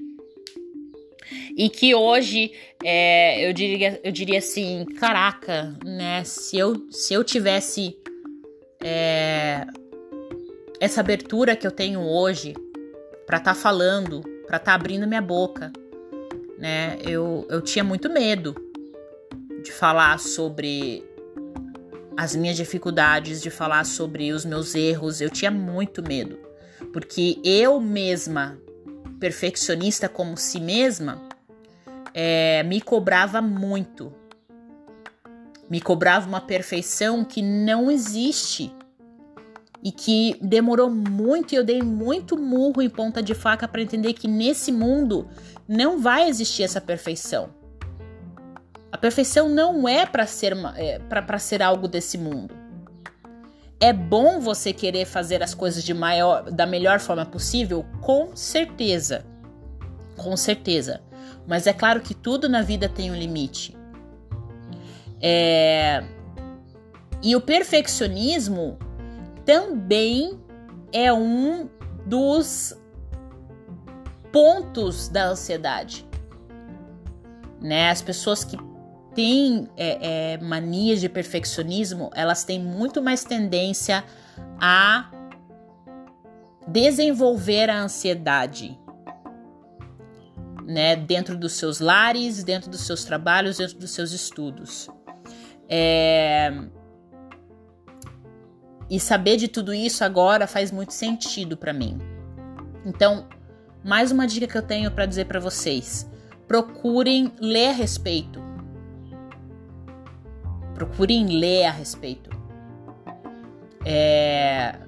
E 1.55 1.69
que 1.69 1.95
hoje 1.95 2.51
é, 2.85 3.49
eu, 3.49 3.53
diria, 3.53 4.01
eu 4.03 4.13
diria 4.13 4.39
assim, 4.39 4.85
caraca, 4.99 5.77
né? 5.85 6.25
Se 6.25 6.59
eu, 6.59 6.87
se 6.91 7.15
eu 7.15 7.23
tivesse 7.23 7.97
é, 8.83 9.67
essa 10.81 11.01
abertura 11.01 11.55
que 11.55 11.67
eu 11.67 11.71
tenho 11.71 12.01
hoje 12.01 12.55
para 13.27 13.39
estar 13.39 13.55
tá 13.55 13.61
falando, 13.61 14.21
para 14.47 14.57
estar 14.57 14.73
tá 14.73 14.75
abrindo 14.75 15.07
minha 15.07 15.23
boca, 15.23 15.73
né? 16.59 16.99
Eu, 17.03 17.47
eu 17.49 17.61
tinha 17.61 17.85
muito 17.85 18.11
medo 18.11 18.55
de 19.63 19.71
falar 19.71 20.19
sobre 20.19 21.05
as 22.17 22.35
minhas 22.35 22.57
dificuldades, 22.57 23.41
de 23.41 23.51
falar 23.51 23.85
sobre 23.85 24.33
os 24.33 24.45
meus 24.45 24.75
erros. 24.75 25.21
Eu 25.21 25.31
tinha 25.31 25.51
muito 25.51 26.03
medo, 26.03 26.39
porque 26.93 27.39
eu 27.45 27.81
mesma, 27.81 28.59
perfeccionista 29.21 30.09
como 30.09 30.37
si 30.37 30.59
mesma, 30.59 31.32
é, 32.15 32.63
me 32.63 32.81
cobrava 32.81 33.41
muito. 33.41 34.13
Me 35.69 35.81
cobrava 35.81 36.29
uma 36.29 36.41
perfeição 36.41 37.25
que 37.25 37.41
não 37.41 37.91
existe 37.91 38.75
e 39.83 39.91
que 39.91 40.37
demorou 40.41 40.91
muito 40.91 41.53
e 41.53 41.57
eu 41.57 41.65
dei 41.65 41.83
muito 41.83 42.39
murro 42.39 42.81
em 42.83 42.89
ponta 42.89 43.23
de 43.23 43.35
faca 43.35 43.67
para 43.67 43.83
entender 43.83 44.13
que 44.13 44.29
nesse 44.29 44.71
mundo 44.71 45.29
não 45.67 45.99
vai 45.99 46.29
existir 46.29 46.63
essa 46.63 46.81
perfeição. 46.81 47.51
A 48.93 48.99
perfeição 48.99 49.49
não 49.49 49.89
é 49.89 50.05
para 50.05 50.27
ser 50.27 50.55
é, 50.77 50.99
para 50.99 51.39
ser 51.39 51.63
algo 51.63 51.89
desse 51.89 52.19
mundo. 52.19 52.55
É 53.81 53.93
bom 53.93 54.39
você 54.39 54.73
querer 54.73 55.07
fazer 55.07 55.43
as 55.43 55.55
coisas 55.55 55.83
de 55.83 55.93
maior, 55.93 56.51
da 56.53 56.67
melhor 56.67 57.01
forma 57.01 57.27
possível, 57.27 57.85
com 58.01 58.37
certeza. 58.37 59.25
Com 60.17 60.37
certeza. 60.37 61.01
Mas 61.47 61.67
é 61.67 61.73
claro 61.73 62.01
que 62.01 62.15
tudo 62.15 62.49
na 62.49 62.63
vida 62.63 62.89
tem 62.89 63.11
um 63.11 63.15
limite. 63.15 63.77
É... 65.21 66.05
E 67.23 67.37
o 67.37 67.41
perfeccionismo 67.41 68.79
também 69.45 70.41
é 70.93 71.13
um 71.13 71.69
dos 72.05 72.77
pontos 74.33 75.09
da 75.09 75.27
ansiedade. 75.27 76.07
Né? 77.61 77.91
As 77.91 78.03
pessoas 78.03 78.43
que 78.43 78.57
têm 79.15 79.69
é, 79.77 80.33
é, 80.33 80.39
manias 80.39 81.01
de 81.01 81.09
perfeccionismo, 81.09 82.11
elas 82.15 82.45
têm 82.45 82.59
muito 82.59 83.01
mais 83.01 83.25
tendência 83.25 84.03
a 84.61 85.11
desenvolver 86.67 87.69
a 87.71 87.83
ansiedade 87.83 88.79
né, 90.65 90.97
dentro 90.97 91.37
dos 91.37 91.53
seus 91.53 91.81
lares, 91.81 92.43
dentro 92.45 92.71
dos 92.71 92.81
seus 92.83 93.05
trabalhos, 93.05 93.59
dentro 93.59 93.79
dos 93.79 93.91
seus 93.91 94.13
estudos. 94.13 94.89
É... 95.69 96.53
E 98.91 99.01
saber 99.01 99.37
de 99.37 99.49
tudo 99.49 99.73
isso 99.73 100.05
agora 100.05 100.47
faz 100.47 100.71
muito 100.71 100.93
sentido 100.93 101.57
para 101.57 101.73
mim. 101.73 101.99
Então, 102.85 103.27
mais 103.83 104.13
uma 104.13 104.27
dica 104.27 104.47
que 104.47 104.57
eu 104.57 104.63
tenho 104.63 104.91
para 104.91 105.07
dizer 105.07 105.25
para 105.27 105.41
vocês: 105.41 106.09
procurem 106.47 107.33
ler 107.41 107.69
a 107.69 107.73
respeito. 107.73 108.41
Procurem 110.75 111.27
ler 111.39 111.65
a 111.65 111.71
respeito. 111.71 112.31
É... 113.85 114.79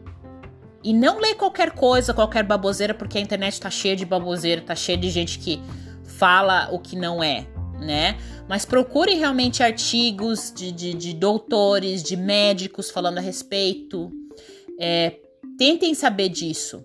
E 0.84 0.92
não 0.92 1.18
ler 1.18 1.34
qualquer 1.34 1.70
coisa, 1.70 2.12
qualquer 2.12 2.44
baboseira, 2.44 2.92
porque 2.92 3.16
a 3.16 3.20
internet 3.20 3.58
tá 3.58 3.70
cheia 3.70 3.96
de 3.96 4.04
baboseira, 4.04 4.60
tá 4.60 4.74
cheia 4.74 4.98
de 4.98 5.08
gente 5.08 5.38
que 5.38 5.58
fala 6.04 6.68
o 6.70 6.78
que 6.78 6.94
não 6.94 7.24
é, 7.24 7.46
né? 7.80 8.18
Mas 8.46 8.66
procure 8.66 9.14
realmente 9.14 9.62
artigos 9.62 10.52
de, 10.54 10.70
de, 10.70 10.92
de 10.92 11.14
doutores, 11.14 12.02
de 12.02 12.18
médicos 12.18 12.90
falando 12.90 13.16
a 13.16 13.22
respeito. 13.22 14.12
É, 14.78 15.16
tentem 15.56 15.94
saber 15.94 16.28
disso. 16.28 16.84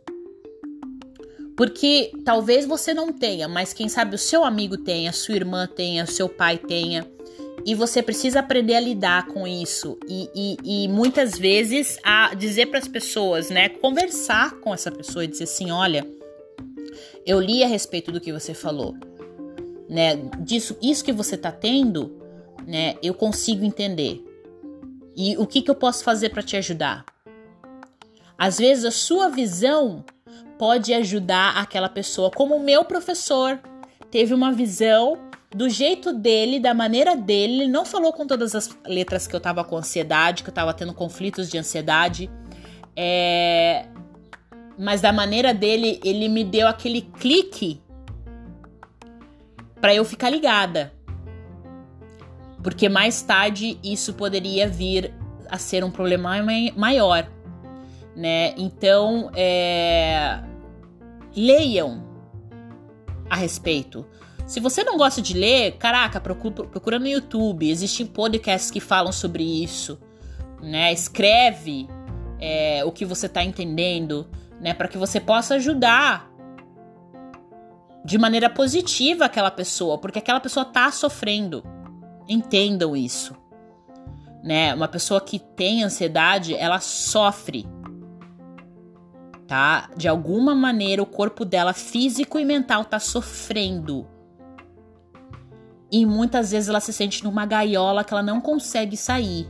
Porque 1.57 2.13
talvez 2.23 2.65
você 2.65 2.93
não 2.93 3.11
tenha, 3.11 3.49
mas 3.49 3.73
quem 3.73 3.89
sabe 3.89 4.15
o 4.15 4.17
seu 4.17 4.45
amigo 4.45 4.77
tenha, 4.77 5.11
sua 5.11 5.35
irmã 5.35 5.67
tenha, 5.67 6.05
seu 6.05 6.29
pai 6.29 6.57
tenha. 6.57 7.05
E 7.65 7.75
você 7.75 8.01
precisa 8.01 8.39
aprender 8.39 8.75
a 8.75 8.79
lidar 8.79 9.27
com 9.27 9.47
isso. 9.47 9.97
E, 10.07 10.29
e, 10.33 10.83
e 10.83 10.87
muitas 10.87 11.37
vezes 11.37 11.99
a 12.03 12.33
dizer 12.33 12.67
para 12.67 12.79
as 12.79 12.87
pessoas, 12.87 13.49
né? 13.49 13.69
Conversar 13.69 14.55
com 14.59 14.73
essa 14.73 14.91
pessoa 14.91 15.23
e 15.23 15.27
dizer 15.27 15.43
assim: 15.43 15.71
olha, 15.71 16.07
eu 17.25 17.39
li 17.39 17.63
a 17.63 17.67
respeito 17.67 18.11
do 18.11 18.21
que 18.21 18.31
você 18.31 18.53
falou, 18.53 18.95
né? 19.89 20.15
Disso, 20.39 20.77
isso 20.81 21.03
que 21.03 21.11
você 21.11 21.37
tá 21.37 21.51
tendo, 21.51 22.19
né? 22.65 22.95
Eu 23.03 23.13
consigo 23.13 23.65
entender. 23.65 24.23
E 25.15 25.35
o 25.37 25.45
que, 25.45 25.61
que 25.61 25.69
eu 25.69 25.75
posso 25.75 26.03
fazer 26.03 26.29
para 26.29 26.41
te 26.41 26.55
ajudar? 26.55 27.05
Às 28.37 28.57
vezes 28.57 28.85
a 28.85 28.91
sua 28.91 29.27
visão 29.27 30.05
pode 30.57 30.93
ajudar 30.93 31.57
aquela 31.57 31.89
pessoa, 31.89 32.31
como 32.31 32.55
o 32.55 32.63
meu 32.63 32.85
professor 32.85 33.59
teve 34.09 34.33
uma 34.33 34.51
visão 34.51 35.28
do 35.53 35.67
jeito 35.67 36.13
dele, 36.13 36.59
da 36.59 36.73
maneira 36.73 37.15
dele. 37.15 37.63
Ele 37.63 37.67
não 37.67 37.85
falou 37.85 38.13
com 38.13 38.25
todas 38.27 38.53
as 38.53 38.69
letras 38.85 39.25
que 39.25 39.35
eu 39.35 39.39
tava 39.39 39.63
com 39.63 39.77
ansiedade, 39.77 40.43
que 40.43 40.49
eu 40.49 40.53
tava 40.53 40.73
tendo 40.73 40.93
conflitos 40.93 41.49
de 41.49 41.57
ansiedade. 41.57 42.29
É... 42.95 43.85
Mas 44.77 45.01
da 45.01 45.11
maneira 45.11 45.53
dele, 45.53 45.99
ele 46.03 46.29
me 46.29 46.43
deu 46.43 46.67
aquele 46.67 47.01
clique 47.01 47.81
para 49.81 49.93
eu 49.93 50.05
ficar 50.05 50.29
ligada. 50.29 50.93
Porque 52.63 52.87
mais 52.87 53.21
tarde 53.21 53.79
isso 53.83 54.13
poderia 54.13 54.67
vir 54.67 55.13
a 55.49 55.57
ser 55.57 55.83
um 55.83 55.89
problema 55.89 56.35
maior, 56.75 57.27
né? 58.15 58.53
Então, 58.57 59.31
é... 59.35 60.41
leiam 61.35 62.07
a 63.29 63.35
respeito. 63.35 64.05
Se 64.49 64.59
você 64.59 64.83
não 64.83 64.97
gosta 64.97 65.21
de 65.21 65.35
ler, 65.37 65.77
caraca, 65.77 66.19
procura, 66.19 66.65
procura 66.65 66.97
no 66.97 67.05
YouTube. 67.05 67.69
Existem 67.69 68.03
podcasts 68.03 68.71
que 68.71 68.79
falam 68.79 69.11
sobre 69.11 69.43
isso. 69.43 69.99
Né? 70.59 70.91
Escreve 70.91 71.87
é, 72.39 72.83
o 72.83 72.91
que 72.91 73.05
você 73.05 73.27
está 73.27 73.43
entendendo, 73.43 74.27
né? 74.59 74.73
Para 74.73 74.87
que 74.87 74.97
você 74.97 75.19
possa 75.19 75.53
ajudar 75.53 76.27
de 78.03 78.17
maneira 78.17 78.49
positiva 78.49 79.25
aquela 79.25 79.51
pessoa, 79.51 79.99
porque 79.99 80.17
aquela 80.17 80.39
pessoa 80.39 80.65
está 80.65 80.91
sofrendo. 80.91 81.63
Entendam 82.27 82.95
isso. 82.95 83.35
Né? 84.43 84.73
Uma 84.73 84.87
pessoa 84.87 85.21
que 85.21 85.37
tem 85.37 85.83
ansiedade, 85.83 86.55
ela 86.55 86.79
sofre. 86.79 87.67
Tá? 89.45 89.91
De 89.95 90.07
alguma 90.07 90.55
maneira 90.55 91.03
o 91.03 91.05
corpo 91.05 91.45
dela 91.45 91.71
físico 91.71 92.39
e 92.39 92.43
mental 92.43 92.83
tá 92.83 92.99
sofrendo. 92.99 94.17
E 95.91 96.05
muitas 96.05 96.51
vezes 96.51 96.69
ela 96.69 96.79
se 96.79 96.93
sente 96.93 97.23
numa 97.23 97.45
gaiola 97.45 98.03
que 98.03 98.13
ela 98.13 98.21
não 98.21 98.39
consegue 98.39 98.95
sair. 98.95 99.47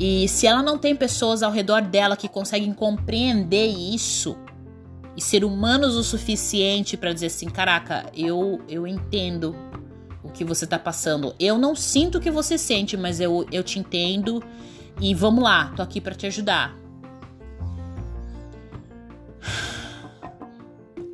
E 0.00 0.28
se 0.28 0.46
ela 0.46 0.62
não 0.62 0.78
tem 0.78 0.94
pessoas 0.94 1.42
ao 1.42 1.50
redor 1.50 1.82
dela 1.82 2.16
que 2.16 2.28
conseguem 2.28 2.72
compreender 2.72 3.66
isso 3.66 4.36
e 5.16 5.20
ser 5.20 5.44
humanos 5.44 5.96
o 5.96 6.04
suficiente 6.04 6.96
para 6.96 7.12
dizer 7.12 7.26
assim, 7.26 7.48
caraca, 7.48 8.06
eu 8.14 8.60
eu 8.68 8.86
entendo 8.86 9.56
o 10.22 10.28
que 10.28 10.44
você 10.44 10.66
tá 10.66 10.78
passando. 10.78 11.34
Eu 11.38 11.58
não 11.58 11.74
sinto 11.74 12.18
o 12.18 12.20
que 12.20 12.30
você 12.30 12.56
sente, 12.56 12.96
mas 12.96 13.20
eu, 13.20 13.46
eu 13.50 13.64
te 13.64 13.78
entendo 13.78 14.42
e 15.00 15.14
vamos 15.14 15.42
lá, 15.42 15.72
tô 15.74 15.82
aqui 15.82 16.00
para 16.00 16.14
te 16.14 16.26
ajudar. 16.26 16.76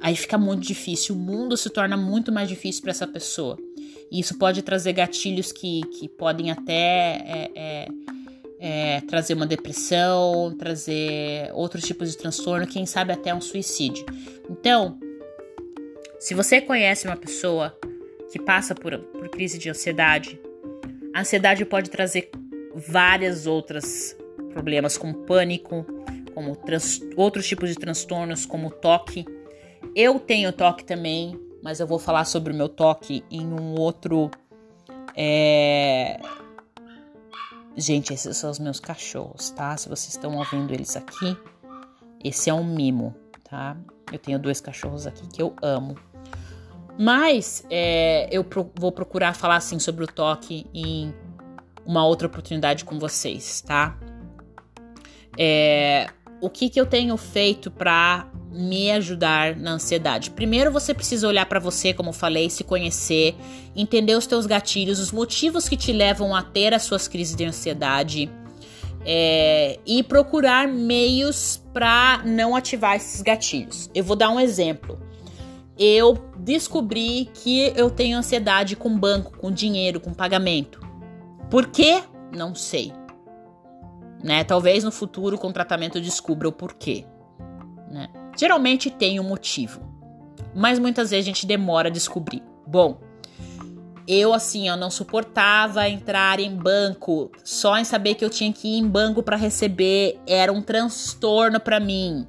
Aí 0.04 0.14
fica 0.14 0.36
muito 0.36 0.60
difícil, 0.60 1.14
o 1.14 1.18
mundo 1.18 1.56
se 1.56 1.70
torna 1.70 1.96
muito 1.96 2.30
mais 2.30 2.46
difícil 2.46 2.82
para 2.82 2.90
essa 2.90 3.06
pessoa. 3.06 3.58
E 4.12 4.20
isso 4.20 4.36
pode 4.36 4.60
trazer 4.60 4.92
gatilhos 4.92 5.50
que, 5.50 5.80
que 5.98 6.10
podem 6.10 6.50
até 6.50 6.74
é, 6.74 7.50
é, 7.54 7.88
é, 8.60 9.00
trazer 9.00 9.32
uma 9.32 9.46
depressão, 9.46 10.54
trazer 10.58 11.50
outros 11.54 11.84
tipos 11.84 12.10
de 12.10 12.18
transtorno, 12.18 12.66
quem 12.66 12.84
sabe 12.84 13.14
até 13.14 13.34
um 13.34 13.40
suicídio. 13.40 14.04
Então, 14.50 14.98
se 16.20 16.34
você 16.34 16.60
conhece 16.60 17.06
uma 17.06 17.16
pessoa 17.16 17.74
que 18.30 18.38
passa 18.38 18.74
por, 18.74 18.98
por 18.98 19.30
crise 19.30 19.58
de 19.58 19.70
ansiedade, 19.70 20.38
a 21.14 21.20
ansiedade 21.20 21.64
pode 21.64 21.88
trazer 21.88 22.30
várias 22.74 23.46
outras 23.46 24.14
problemas, 24.52 24.98
como 24.98 25.14
pânico, 25.24 25.86
como 26.34 26.54
trans, 26.56 27.00
outros 27.16 27.48
tipos 27.48 27.70
de 27.70 27.76
transtornos, 27.76 28.44
como 28.44 28.68
toque 28.68 29.24
eu 29.94 30.18
tenho 30.18 30.52
toque 30.52 30.84
também, 30.84 31.38
mas 31.62 31.80
eu 31.80 31.86
vou 31.86 31.98
falar 31.98 32.24
sobre 32.24 32.52
o 32.52 32.56
meu 32.56 32.68
toque 32.68 33.24
em 33.30 33.46
um 33.46 33.74
outro. 33.78 34.30
É... 35.16 36.20
Gente, 37.76 38.12
esses 38.12 38.36
são 38.36 38.50
os 38.50 38.58
meus 38.58 38.78
cachorros, 38.78 39.50
tá? 39.50 39.76
Se 39.76 39.88
vocês 39.88 40.14
estão 40.14 40.36
ouvindo 40.36 40.72
eles 40.72 40.96
aqui, 40.96 41.36
esse 42.22 42.48
é 42.48 42.54
um 42.54 42.64
mimo, 42.64 43.14
tá? 43.42 43.76
Eu 44.12 44.18
tenho 44.18 44.38
dois 44.38 44.60
cachorros 44.60 45.06
aqui 45.06 45.26
que 45.26 45.42
eu 45.42 45.54
amo. 45.62 45.96
Mas 46.98 47.64
é, 47.70 48.28
eu 48.30 48.44
pro, 48.44 48.70
vou 48.78 48.92
procurar 48.92 49.34
falar 49.34 49.56
assim 49.56 49.78
sobre 49.78 50.04
o 50.04 50.06
toque 50.06 50.66
em 50.72 51.12
uma 51.84 52.06
outra 52.06 52.26
oportunidade 52.26 52.84
com 52.84 52.98
vocês, 52.98 53.60
tá? 53.60 53.98
É, 55.36 56.08
o 56.40 56.50
que, 56.50 56.68
que 56.68 56.80
eu 56.80 56.86
tenho 56.86 57.16
feito 57.16 57.70
para 57.70 58.28
me 58.54 58.90
ajudar 58.92 59.56
na 59.56 59.72
ansiedade. 59.72 60.30
Primeiro 60.30 60.70
você 60.70 60.94
precisa 60.94 61.26
olhar 61.26 61.44
para 61.46 61.58
você, 61.58 61.92
como 61.92 62.12
falei, 62.12 62.48
se 62.48 62.62
conhecer, 62.62 63.34
entender 63.74 64.14
os 64.14 64.26
teus 64.26 64.46
gatilhos, 64.46 65.00
os 65.00 65.10
motivos 65.10 65.68
que 65.68 65.76
te 65.76 65.92
levam 65.92 66.34
a 66.34 66.42
ter 66.42 66.72
as 66.72 66.82
suas 66.82 67.08
crises 67.08 67.34
de 67.34 67.44
ansiedade 67.44 68.30
é, 69.04 69.78
e 69.84 70.02
procurar 70.04 70.68
meios 70.68 71.60
para 71.72 72.22
não 72.24 72.54
ativar 72.54 72.94
esses 72.94 73.20
gatilhos. 73.20 73.90
Eu 73.92 74.04
vou 74.04 74.14
dar 74.14 74.30
um 74.30 74.38
exemplo. 74.38 74.98
eu 75.76 76.16
descobri 76.38 77.28
que 77.34 77.72
eu 77.74 77.90
tenho 77.90 78.16
ansiedade 78.16 78.76
com 78.76 78.96
banco, 78.96 79.36
com 79.36 79.50
dinheiro, 79.50 79.98
com 79.98 80.14
pagamento. 80.14 80.80
Por 81.50 81.66
quê? 81.66 82.02
Não 82.32 82.54
sei. 82.54 82.92
Né? 84.24 84.42
Talvez 84.42 84.82
no 84.82 84.90
futuro 84.90 85.36
com 85.36 85.52
tratamento 85.52 86.00
descubra 86.00 86.48
o 86.48 86.52
porquê. 86.52 87.04
Né? 87.90 88.08
Geralmente 88.34 88.88
tem 88.90 89.20
um 89.20 89.22
motivo, 89.22 89.82
mas 90.54 90.78
muitas 90.78 91.10
vezes 91.10 91.26
a 91.26 91.28
gente 91.28 91.46
demora 91.46 91.90
a 91.90 91.92
descobrir. 91.92 92.42
Bom, 92.66 92.98
eu 94.08 94.32
assim, 94.32 94.66
eu 94.66 94.78
não 94.78 94.90
suportava 94.90 95.86
entrar 95.90 96.40
em 96.40 96.56
banco. 96.56 97.30
Só 97.44 97.76
em 97.76 97.84
saber 97.84 98.14
que 98.14 98.24
eu 98.24 98.30
tinha 98.30 98.50
que 98.50 98.66
ir 98.66 98.78
em 98.78 98.88
banco 98.88 99.22
para 99.22 99.36
receber 99.36 100.18
era 100.26 100.50
um 100.50 100.62
transtorno 100.62 101.60
para 101.60 101.78
mim. 101.78 102.26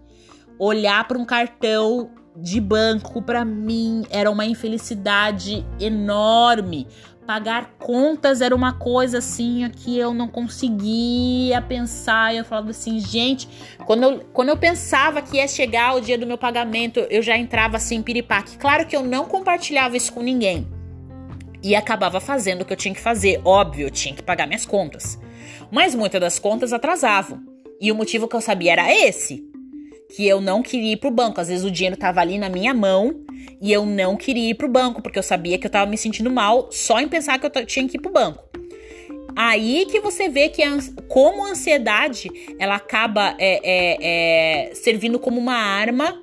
Olhar 0.60 1.08
para 1.08 1.18
um 1.18 1.24
cartão 1.24 2.12
de 2.36 2.60
banco 2.60 3.22
para 3.22 3.46
mim 3.46 4.06
era 4.10 4.30
uma 4.30 4.46
infelicidade 4.46 5.66
enorme. 5.80 6.88
Pagar 7.26 7.72
contas 7.80 8.40
era 8.40 8.56
uma 8.56 8.74
coisa 8.74 9.18
assim 9.18 9.68
que 9.78 9.98
eu 9.98 10.14
não 10.14 10.28
conseguia 10.28 11.60
pensar. 11.60 12.36
Eu 12.36 12.46
falava 12.46 12.70
assim, 12.70 13.00
gente, 13.00 13.50
quando 13.86 14.04
eu, 14.04 14.20
quando 14.32 14.50
eu 14.50 14.58
pensava 14.58 15.22
que 15.24 15.38
ia 15.38 15.48
chegar 15.48 15.96
o 15.96 16.02
dia 16.02 16.18
do 16.18 16.28
meu 16.28 16.38
pagamento, 16.38 17.00
eu 17.10 17.24
já 17.24 17.36
entrava 17.36 17.78
assim, 17.78 18.04
piripaque. 18.04 18.58
Claro 18.58 18.86
que 18.86 18.96
eu 18.96 19.02
não 19.02 19.26
compartilhava 19.26 19.98
isso 19.98 20.14
com 20.14 20.22
ninguém. 20.22 20.68
E 21.64 21.76
acabava 21.76 22.20
fazendo 22.20 22.62
o 22.62 22.66
que 22.66 22.74
eu 22.74 22.78
tinha 22.78 22.94
que 22.94 23.02
fazer. 23.02 23.42
Óbvio, 23.44 23.88
eu 23.88 23.92
tinha 23.92 24.14
que 24.14 24.22
pagar 24.22 24.46
minhas 24.46 24.66
contas. 24.66 25.20
Mas 25.72 25.96
muitas 25.96 26.22
das 26.22 26.38
contas 26.38 26.72
atrasavam. 26.74 27.42
E 27.82 27.92
o 27.92 27.96
motivo 27.96 28.28
que 28.28 28.36
eu 28.36 28.42
sabia 28.42 28.74
era 28.74 28.94
esse 28.94 29.55
que 30.10 30.28
eu 30.28 30.40
não 30.40 30.62
queria 30.62 30.94
ir 30.94 30.98
pro 30.98 31.12
banco. 31.12 31.42
Às 31.42 31.48
vezes 31.48 31.64
o 31.64 31.72
dinheiro 31.72 31.98
tava 31.98 32.22
ali 32.22 32.38
na 32.38 32.50
minha 32.50 32.74
mão 32.74 33.24
e 33.62 33.72
eu 33.72 33.86
não 33.86 34.16
queria 34.16 34.50
ir 34.50 34.56
pro 34.56 34.68
banco, 34.68 35.02
porque 35.02 35.18
eu 35.18 35.24
sabia 35.24 35.58
que 35.58 35.66
eu 35.66 35.72
tava 35.72 35.90
me 35.90 35.98
sentindo 35.98 36.30
mal 36.30 36.70
só 36.72 37.00
em 37.00 37.08
pensar 37.08 37.40
que 37.40 37.46
eu 37.46 37.66
tinha 37.66 37.88
que 37.88 37.98
ir 37.98 38.02
pro 38.02 38.12
banco. 38.12 38.44
Aí 39.36 39.86
que 39.92 40.00
você 40.00 40.30
vê 40.30 40.48
que 40.48 40.64
a, 40.64 40.78
como 41.10 41.46
a 41.46 41.52
ansiedade 41.52 42.30
ela 42.58 42.76
acaba 42.76 43.36
é, 43.38 43.60
é, 43.64 44.70
é, 44.70 44.76
servindo 44.76 45.20
como 45.20 45.40
uma 45.40 45.56
arma 45.56 46.22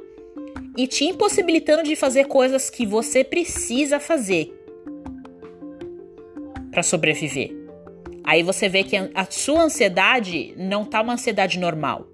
e 0.77 0.87
te 0.87 1.05
impossibilitando 1.05 1.83
de 1.83 1.95
fazer 1.95 2.27
coisas 2.27 2.71
que 2.71 2.87
você 2.87 3.23
precisa 3.23 4.01
fazer 4.01 4.59
para 6.71 6.83
sobreviver. 6.83 7.55
Aí 8.25 8.43
você 8.43 8.69
vê 8.69 8.83
que 8.83 8.97
a 8.97 9.27
sua 9.29 9.65
ansiedade 9.65 10.55
não 10.57 10.85
tá 10.85 11.03
uma 11.03 11.13
ansiedade 11.13 11.59
normal 11.59 12.12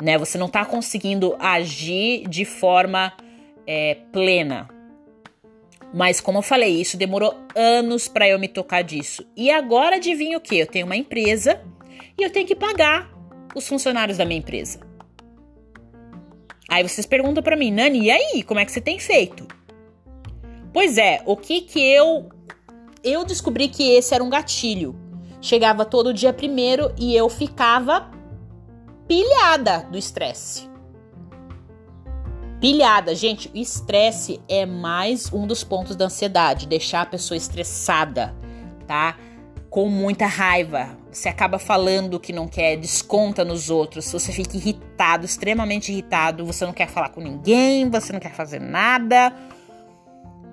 né? 0.00 0.18
Você 0.18 0.38
não 0.38 0.46
está 0.46 0.64
conseguindo 0.64 1.36
agir 1.38 2.28
de 2.28 2.44
forma 2.44 3.12
é, 3.66 3.96
plena. 4.12 4.68
Mas 5.94 6.20
como 6.20 6.38
eu 6.38 6.42
falei, 6.42 6.80
isso 6.80 6.96
demorou 6.96 7.34
anos 7.54 8.08
para 8.08 8.28
eu 8.28 8.38
me 8.38 8.48
tocar 8.48 8.82
disso. 8.82 9.26
E 9.36 9.50
agora 9.50 9.96
adivinha 9.96 10.36
o 10.36 10.40
que? 10.40 10.58
Eu 10.58 10.66
tenho 10.66 10.86
uma 10.86 10.96
empresa 10.96 11.60
e 12.18 12.22
eu 12.22 12.30
tenho 12.30 12.46
que 12.46 12.54
pagar 12.54 13.10
os 13.54 13.66
funcionários 13.66 14.18
da 14.18 14.24
minha 14.24 14.38
empresa. 14.38 14.80
Aí 16.68 16.82
vocês 16.82 17.06
perguntam 17.06 17.42
para 17.42 17.56
mim, 17.56 17.70
Nani, 17.70 18.02
e 18.02 18.10
aí, 18.10 18.42
como 18.42 18.58
é 18.58 18.64
que 18.64 18.72
você 18.72 18.80
tem 18.80 18.98
feito? 18.98 19.46
Pois 20.72 20.98
é, 20.98 21.22
o 21.24 21.36
que 21.36 21.62
que 21.62 21.80
eu 21.80 22.28
eu 23.02 23.24
descobri 23.24 23.68
que 23.68 23.88
esse 23.92 24.12
era 24.12 24.22
um 24.22 24.28
gatilho. 24.28 24.96
Chegava 25.40 25.84
todo 25.84 26.12
dia 26.12 26.32
primeiro 26.32 26.92
e 26.98 27.14
eu 27.14 27.28
ficava 27.28 28.10
pilhada 29.08 29.86
do 29.90 29.96
estresse. 29.96 30.68
Pilhada, 32.60 33.14
gente, 33.14 33.50
estresse 33.54 34.40
é 34.48 34.64
mais 34.66 35.32
um 35.32 35.46
dos 35.46 35.62
pontos 35.62 35.94
da 35.94 36.06
ansiedade, 36.06 36.66
deixar 36.66 37.02
a 37.02 37.06
pessoa 37.06 37.36
estressada, 37.36 38.34
tá? 38.86 39.16
Com 39.70 39.88
muita 39.88 40.26
raiva. 40.26 40.96
Você 41.12 41.28
acaba 41.28 41.58
falando 41.58 42.18
que 42.18 42.32
não 42.32 42.48
quer, 42.48 42.76
desconta 42.76 43.44
nos 43.44 43.70
outros, 43.70 44.10
você 44.10 44.32
fica 44.32 44.56
irritado, 44.56 45.24
extremamente 45.24 45.92
irritado, 45.92 46.44
você 46.44 46.64
não 46.64 46.72
quer 46.72 46.88
falar 46.88 47.10
com 47.10 47.20
ninguém, 47.20 47.88
você 47.88 48.12
não 48.12 48.20
quer 48.20 48.34
fazer 48.34 48.60
nada. 48.60 49.32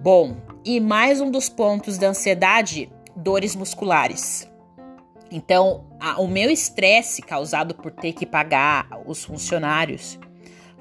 Bom, 0.01 0.35
e 0.65 0.79
mais 0.79 1.21
um 1.21 1.31
dos 1.31 1.47
pontos 1.49 1.97
da 1.97 2.09
ansiedade, 2.09 2.91
dores 3.15 3.55
musculares. 3.55 4.52
Então, 5.33 5.83
a, 5.99 6.21
o 6.21 6.27
meu 6.27 6.51
estresse 6.51 7.19
causado 7.23 7.73
por 7.73 7.91
ter 7.91 8.13
que 8.13 8.23
pagar 8.23 8.87
os 9.07 9.25
funcionários 9.25 10.19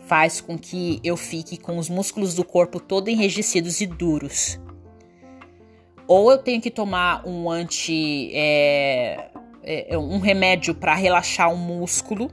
faz 0.00 0.42
com 0.42 0.58
que 0.58 1.00
eu 1.02 1.16
fique 1.16 1.56
com 1.56 1.78
os 1.78 1.88
músculos 1.88 2.34
do 2.34 2.44
corpo 2.44 2.78
todo 2.78 3.08
enrijecidos 3.08 3.80
e 3.80 3.86
duros. 3.86 4.60
Ou 6.06 6.30
eu 6.30 6.36
tenho 6.36 6.60
que 6.60 6.70
tomar 6.70 7.26
um 7.26 7.50
anti. 7.50 8.30
É, 8.34 9.30
é, 9.62 9.96
um 9.96 10.18
remédio 10.18 10.74
para 10.74 10.94
relaxar 10.94 11.50
o 11.50 11.56
músculo. 11.56 12.30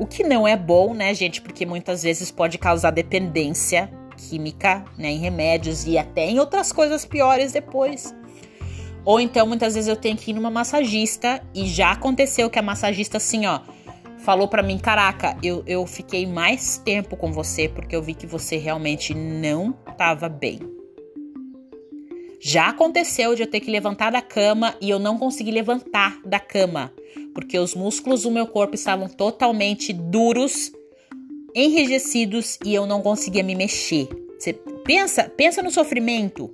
O 0.00 0.06
que 0.06 0.24
não 0.24 0.48
é 0.48 0.56
bom, 0.56 0.92
né, 0.92 1.14
gente? 1.14 1.40
Porque 1.40 1.64
muitas 1.64 2.02
vezes 2.02 2.32
pode 2.32 2.58
causar 2.58 2.90
dependência 2.90 3.88
química, 4.16 4.84
né, 4.98 5.10
em 5.10 5.18
remédios 5.18 5.86
e 5.86 5.96
até 5.96 6.26
em 6.26 6.40
outras 6.40 6.72
coisas 6.72 7.04
piores 7.04 7.52
depois. 7.52 8.12
Ou 9.04 9.20
então, 9.20 9.46
muitas 9.46 9.74
vezes 9.74 9.88
eu 9.88 9.96
tenho 9.96 10.16
que 10.16 10.30
ir 10.30 10.34
numa 10.34 10.50
massagista 10.50 11.42
e 11.54 11.66
já 11.66 11.92
aconteceu 11.92 12.48
que 12.48 12.58
a 12.58 12.62
massagista, 12.62 13.16
assim, 13.16 13.46
ó, 13.46 13.60
falou 14.18 14.48
para 14.48 14.62
mim: 14.62 14.78
Caraca, 14.78 15.36
eu, 15.42 15.62
eu 15.66 15.86
fiquei 15.86 16.26
mais 16.26 16.78
tempo 16.78 17.16
com 17.16 17.32
você 17.32 17.68
porque 17.68 17.94
eu 17.94 18.02
vi 18.02 18.14
que 18.14 18.26
você 18.26 18.56
realmente 18.56 19.14
não 19.14 19.72
tava 19.96 20.28
bem. 20.28 20.60
Já 22.40 22.70
aconteceu 22.70 23.36
de 23.36 23.42
eu 23.42 23.46
ter 23.46 23.60
que 23.60 23.70
levantar 23.70 24.10
da 24.10 24.20
cama 24.20 24.74
e 24.80 24.90
eu 24.90 24.98
não 24.98 25.16
consegui 25.16 25.52
levantar 25.52 26.20
da 26.24 26.40
cama, 26.40 26.92
porque 27.34 27.56
os 27.56 27.74
músculos 27.74 28.22
do 28.22 28.32
meu 28.32 28.48
corpo 28.48 28.74
estavam 28.74 29.08
totalmente 29.08 29.92
duros, 29.92 30.72
enrijecidos 31.54 32.58
e 32.64 32.74
eu 32.74 32.84
não 32.84 33.00
conseguia 33.00 33.44
me 33.44 33.54
mexer. 33.54 34.08
Você 34.36 34.52
pensa, 34.84 35.30
pensa 35.36 35.62
no 35.62 35.70
sofrimento. 35.70 36.50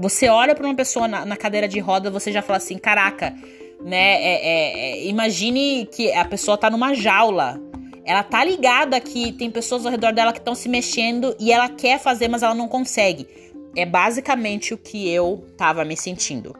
Você 0.00 0.30
olha 0.30 0.54
para 0.54 0.64
uma 0.64 0.74
pessoa 0.74 1.06
na, 1.06 1.26
na, 1.26 1.36
cadeira 1.36 1.68
de 1.68 1.78
roda, 1.78 2.10
você 2.10 2.32
já 2.32 2.40
fala 2.40 2.56
assim: 2.56 2.78
caraca, 2.78 3.34
né? 3.82 4.14
É, 4.14 4.32
é, 4.32 4.78
é, 4.78 5.06
imagine 5.06 5.86
que 5.92 6.10
a 6.12 6.24
pessoa 6.24 6.56
tá 6.56 6.70
numa 6.70 6.94
jaula. 6.94 7.60
Ela 8.02 8.22
tá 8.22 8.42
ligada 8.42 8.98
que 8.98 9.30
tem 9.32 9.50
pessoas 9.50 9.84
ao 9.84 9.92
redor 9.92 10.14
dela 10.14 10.32
que 10.32 10.38
estão 10.38 10.54
se 10.54 10.70
mexendo 10.70 11.36
e 11.38 11.52
ela 11.52 11.68
quer 11.68 12.00
fazer, 12.00 12.28
mas 12.28 12.42
ela 12.42 12.54
não 12.54 12.66
consegue. 12.66 13.28
É 13.76 13.84
basicamente 13.84 14.72
o 14.72 14.78
que 14.78 15.06
eu 15.10 15.46
tava 15.58 15.84
me 15.84 15.96
sentindo. 15.98 16.56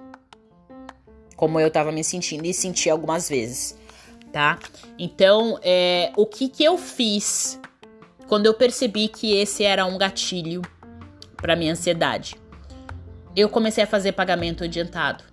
Como 1.35 1.59
eu 1.59 1.71
tava 1.71 1.91
me 1.91 2.05
sentindo 2.05 2.45
e 2.45 2.53
senti 2.53 2.91
algumas 2.91 3.27
vezes, 3.27 3.75
tá? 4.31 4.59
Então, 4.99 5.59
é, 5.63 6.13
o 6.15 6.27
que 6.27 6.47
que 6.47 6.63
eu 6.63 6.77
fiz 6.77 7.59
quando 8.29 8.45
eu 8.45 8.53
percebi 8.53 9.09
que 9.09 9.35
esse 9.35 9.65
era 9.65 9.87
um 9.87 9.97
gatilho 9.97 10.61
para 11.39 11.57
minha 11.57 11.73
ansiedade? 11.73 12.37
Eu 13.35 13.49
comecei 13.49 13.85
a 13.85 13.87
fazer 13.87 14.13
pagamento 14.13 14.65
adiantado. 14.65 15.25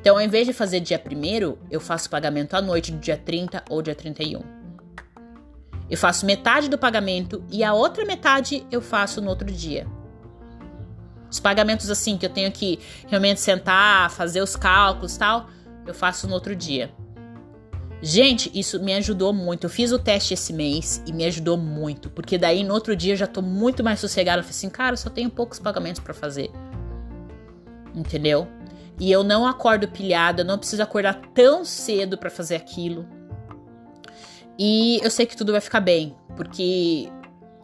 Então, 0.00 0.16
ao 0.16 0.22
invés 0.22 0.46
de 0.46 0.52
fazer 0.52 0.80
dia 0.80 1.02
1 1.02 1.56
eu 1.70 1.80
faço 1.80 2.10
pagamento 2.10 2.54
à 2.54 2.60
noite 2.60 2.92
do 2.92 2.98
dia 2.98 3.16
30 3.16 3.64
ou 3.70 3.80
dia 3.80 3.94
31. 3.94 4.42
Eu 5.88 5.96
faço 5.96 6.26
metade 6.26 6.68
do 6.68 6.76
pagamento 6.76 7.44
e 7.50 7.64
a 7.64 7.72
outra 7.72 8.04
metade 8.04 8.66
eu 8.70 8.82
faço 8.82 9.20
no 9.20 9.30
outro 9.30 9.50
dia. 9.50 9.86
Os 11.30 11.40
pagamentos 11.40 11.90
assim 11.90 12.16
que 12.16 12.26
eu 12.26 12.30
tenho 12.30 12.52
que 12.52 12.78
realmente 13.08 13.40
sentar, 13.40 14.10
fazer 14.10 14.40
os 14.40 14.56
cálculos, 14.56 15.16
tal, 15.16 15.48
eu 15.86 15.94
faço 15.94 16.28
no 16.28 16.34
outro 16.34 16.54
dia. 16.54 16.92
Gente, 18.06 18.50
isso 18.52 18.78
me 18.82 18.92
ajudou 18.92 19.32
muito. 19.32 19.64
Eu 19.64 19.70
fiz 19.70 19.90
o 19.90 19.98
teste 19.98 20.34
esse 20.34 20.52
mês 20.52 21.02
e 21.06 21.12
me 21.12 21.24
ajudou 21.24 21.56
muito, 21.56 22.10
porque 22.10 22.36
daí 22.36 22.62
no 22.62 22.74
outro 22.74 22.94
dia 22.94 23.14
eu 23.14 23.16
já 23.16 23.26
tô 23.26 23.40
muito 23.40 23.82
mais 23.82 23.98
sossegada. 23.98 24.40
Eu 24.40 24.42
falei 24.42 24.58
assim, 24.58 24.68
cara, 24.68 24.92
eu 24.92 24.98
só 24.98 25.08
tenho 25.08 25.30
poucos 25.30 25.58
pagamentos 25.58 26.02
para 26.02 26.12
fazer. 26.12 26.50
Entendeu? 27.94 28.46
E 29.00 29.10
eu 29.10 29.24
não 29.24 29.46
acordo 29.46 29.88
pilhada, 29.88 30.42
eu 30.42 30.44
não 30.44 30.58
preciso 30.58 30.82
acordar 30.82 31.14
tão 31.32 31.64
cedo 31.64 32.18
para 32.18 32.28
fazer 32.28 32.56
aquilo. 32.56 33.08
E 34.58 35.00
eu 35.02 35.10
sei 35.10 35.24
que 35.24 35.34
tudo 35.34 35.52
vai 35.52 35.62
ficar 35.62 35.80
bem, 35.80 36.14
porque 36.36 37.10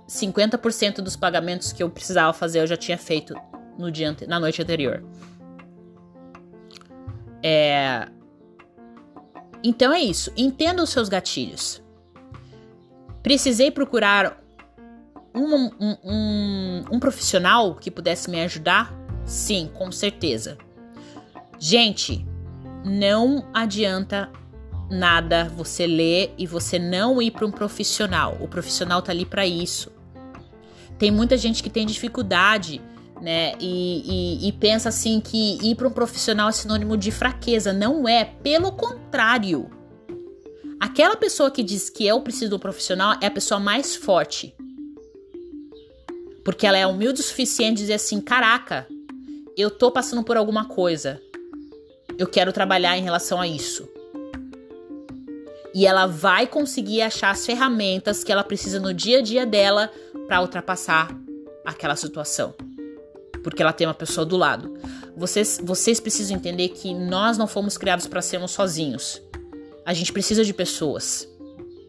50% 0.08 1.02
dos 1.02 1.16
pagamentos 1.16 1.70
que 1.70 1.82
eu 1.82 1.90
precisava 1.90 2.32
fazer 2.32 2.60
eu 2.60 2.66
já 2.66 2.78
tinha 2.78 2.96
feito 2.96 3.34
no 3.78 3.92
dia 3.92 4.16
na 4.26 4.40
noite 4.40 4.62
anterior. 4.62 5.04
É, 7.42 8.08
então 9.62 9.92
é 9.92 10.00
isso. 10.00 10.32
Entenda 10.36 10.82
os 10.82 10.90
seus 10.90 11.08
gatilhos. 11.08 11.82
Precisei 13.22 13.70
procurar 13.70 14.42
um, 15.34 15.54
um, 15.54 15.96
um, 16.04 16.84
um 16.92 17.00
profissional 17.00 17.74
que 17.74 17.90
pudesse 17.90 18.30
me 18.30 18.40
ajudar? 18.42 18.94
Sim, 19.24 19.70
com 19.74 19.92
certeza. 19.92 20.56
Gente, 21.58 22.26
não 22.84 23.46
adianta 23.52 24.30
nada 24.90 25.44
você 25.44 25.86
ler 25.86 26.34
e 26.36 26.46
você 26.46 26.78
não 26.78 27.20
ir 27.20 27.30
para 27.30 27.46
um 27.46 27.50
profissional. 27.50 28.36
O 28.40 28.48
profissional 28.48 29.02
tá 29.02 29.12
ali 29.12 29.24
para 29.24 29.46
isso. 29.46 29.92
Tem 30.98 31.10
muita 31.10 31.36
gente 31.36 31.62
que 31.62 31.70
tem 31.70 31.86
dificuldade, 31.86 32.80
né? 33.20 33.54
E, 33.60 34.38
e, 34.40 34.48
e 34.48 34.52
pensa 34.52 34.88
assim 34.88 35.20
que 35.20 35.58
ir 35.62 35.74
para 35.74 35.88
um 35.88 35.92
profissional 35.92 36.48
é 36.48 36.52
sinônimo 36.52 36.96
de 36.96 37.10
fraqueza. 37.10 37.72
Não 37.72 38.08
é, 38.08 38.24
pelo 38.24 38.72
contrário. 38.72 39.70
Aquela 40.78 41.16
pessoa 41.16 41.50
que 41.50 41.62
diz 41.62 41.90
que 41.90 42.06
eu 42.06 42.20
preciso 42.22 42.50
do 42.50 42.58
profissional 42.58 43.16
é 43.20 43.26
a 43.26 43.30
pessoa 43.30 43.60
mais 43.60 43.94
forte. 43.94 44.54
Porque 46.44 46.66
ela 46.66 46.78
é 46.78 46.86
humilde 46.86 47.20
o 47.20 47.24
suficiente 47.24 47.76
de 47.76 47.82
dizer 47.82 47.94
assim: 47.94 48.20
caraca, 48.20 48.86
eu 49.56 49.70
tô 49.70 49.90
passando 49.90 50.24
por 50.24 50.36
alguma 50.36 50.64
coisa. 50.64 51.20
Eu 52.16 52.26
quero 52.26 52.52
trabalhar 52.52 52.96
em 52.96 53.02
relação 53.02 53.40
a 53.40 53.46
isso. 53.46 53.88
E 55.72 55.86
ela 55.86 56.06
vai 56.06 56.46
conseguir 56.46 57.02
achar 57.02 57.30
as 57.30 57.46
ferramentas 57.46 58.24
que 58.24 58.32
ela 58.32 58.42
precisa 58.42 58.80
no 58.80 58.92
dia 58.92 59.18
a 59.18 59.22
dia 59.22 59.46
dela 59.46 59.90
para 60.26 60.40
ultrapassar 60.40 61.14
aquela 61.64 61.94
situação. 61.94 62.54
Porque 63.42 63.62
ela 63.62 63.72
tem 63.72 63.86
uma 63.86 63.94
pessoa 63.94 64.24
do 64.24 64.36
lado. 64.36 64.78
Vocês, 65.16 65.60
vocês 65.62 66.00
precisam 66.00 66.36
entender 66.36 66.68
que 66.70 66.92
nós 66.94 67.38
não 67.38 67.46
fomos 67.46 67.78
criados 67.78 68.06
para 68.06 68.22
sermos 68.22 68.50
sozinhos. 68.50 69.20
A 69.84 69.92
gente 69.92 70.12
precisa 70.12 70.44
de 70.44 70.52
pessoas. 70.52 71.28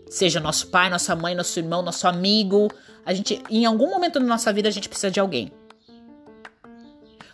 Seja 0.10 0.40
nosso 0.40 0.68
pai, 0.68 0.90
nossa 0.90 1.16
mãe, 1.16 1.36
nosso 1.36 1.58
irmão, 1.60 1.82
nosso 1.82 2.08
amigo. 2.08 2.70
A 3.06 3.14
gente, 3.14 3.42
em 3.50 3.66
algum 3.66 3.90
momento 3.90 4.20
da 4.20 4.26
nossa 4.26 4.52
vida, 4.52 4.68
a 4.68 4.72
gente 4.72 4.90
precisa 4.90 5.12
de 5.12 5.20
alguém. 5.20 5.52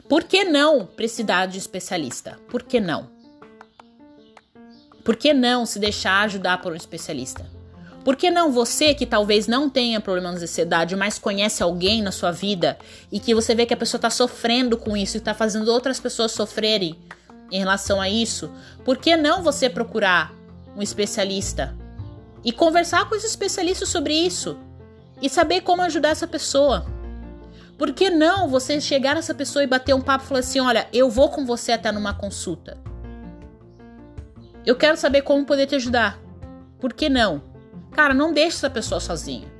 Por 0.07 0.23
que 0.23 0.43
não 0.43 0.85
precisar 0.85 1.47
de 1.47 1.57
especialista? 1.57 2.39
Por 2.49 2.63
que 2.63 2.79
não? 2.79 3.09
Por 5.03 5.15
que 5.15 5.33
não 5.33 5.65
se 5.65 5.79
deixar 5.79 6.23
ajudar 6.23 6.61
por 6.61 6.71
um 6.71 6.75
especialista? 6.75 7.56
Por 8.07 8.15
que 8.15 8.31
não 8.31 8.53
você 8.53 8.93
que 8.93 9.05
talvez 9.05 9.47
não 9.47 9.69
tenha 9.69 9.99
problemas 9.99 10.37
de 10.37 10.45
ansiedade, 10.45 10.95
mas 10.95 11.19
conhece 11.19 11.61
alguém 11.61 12.01
na 12.01 12.09
sua 12.09 12.31
vida 12.31 12.77
e 13.11 13.19
que 13.19 13.35
você 13.35 13.53
vê 13.53 13.65
que 13.65 13.73
a 13.73 13.77
pessoa 13.77 13.97
está 13.97 14.09
sofrendo 14.09 14.77
com 14.77 14.95
isso 14.95 15.17
e 15.17 15.19
está 15.19 15.33
fazendo 15.33 15.67
outras 15.67 15.99
pessoas 15.99 16.31
sofrerem 16.31 16.95
em 17.51 17.59
relação 17.59 17.99
a 17.99 18.09
isso? 18.09 18.49
Por 18.85 18.95
que 18.95 19.17
não 19.17 19.43
você 19.43 19.69
procurar 19.69 20.33
um 20.73 20.81
especialista 20.81 21.75
e 22.45 22.53
conversar 22.53 23.09
com 23.09 23.15
esse 23.15 23.27
especialista 23.27 23.85
sobre 23.85 24.13
isso 24.13 24.57
e 25.21 25.27
saber 25.29 25.59
como 25.59 25.81
ajudar 25.81 26.11
essa 26.11 26.25
pessoa? 26.25 26.85
Por 27.77 27.91
que 27.91 28.09
não 28.09 28.47
você 28.47 28.79
chegar 28.79 29.15
nessa 29.15 29.35
pessoa 29.35 29.65
e 29.65 29.67
bater 29.67 29.93
um 29.93 30.01
papo 30.01 30.23
e 30.23 30.27
falar 30.29 30.39
assim: 30.39 30.61
olha, 30.61 30.87
eu 30.93 31.09
vou 31.09 31.27
com 31.27 31.45
você 31.45 31.73
até 31.73 31.91
numa 31.91 32.13
consulta? 32.13 32.77
Eu 34.65 34.77
quero 34.77 34.95
saber 34.95 35.23
como 35.23 35.45
poder 35.45 35.67
te 35.67 35.75
ajudar. 35.75 36.17
Por 36.79 36.93
que 36.93 37.09
não? 37.09 37.41
Cara, 37.97 38.13
não 38.13 38.31
deixe 38.31 38.57
essa 38.57 38.69
pessoa 38.69 39.01
sozinha. 39.01 39.51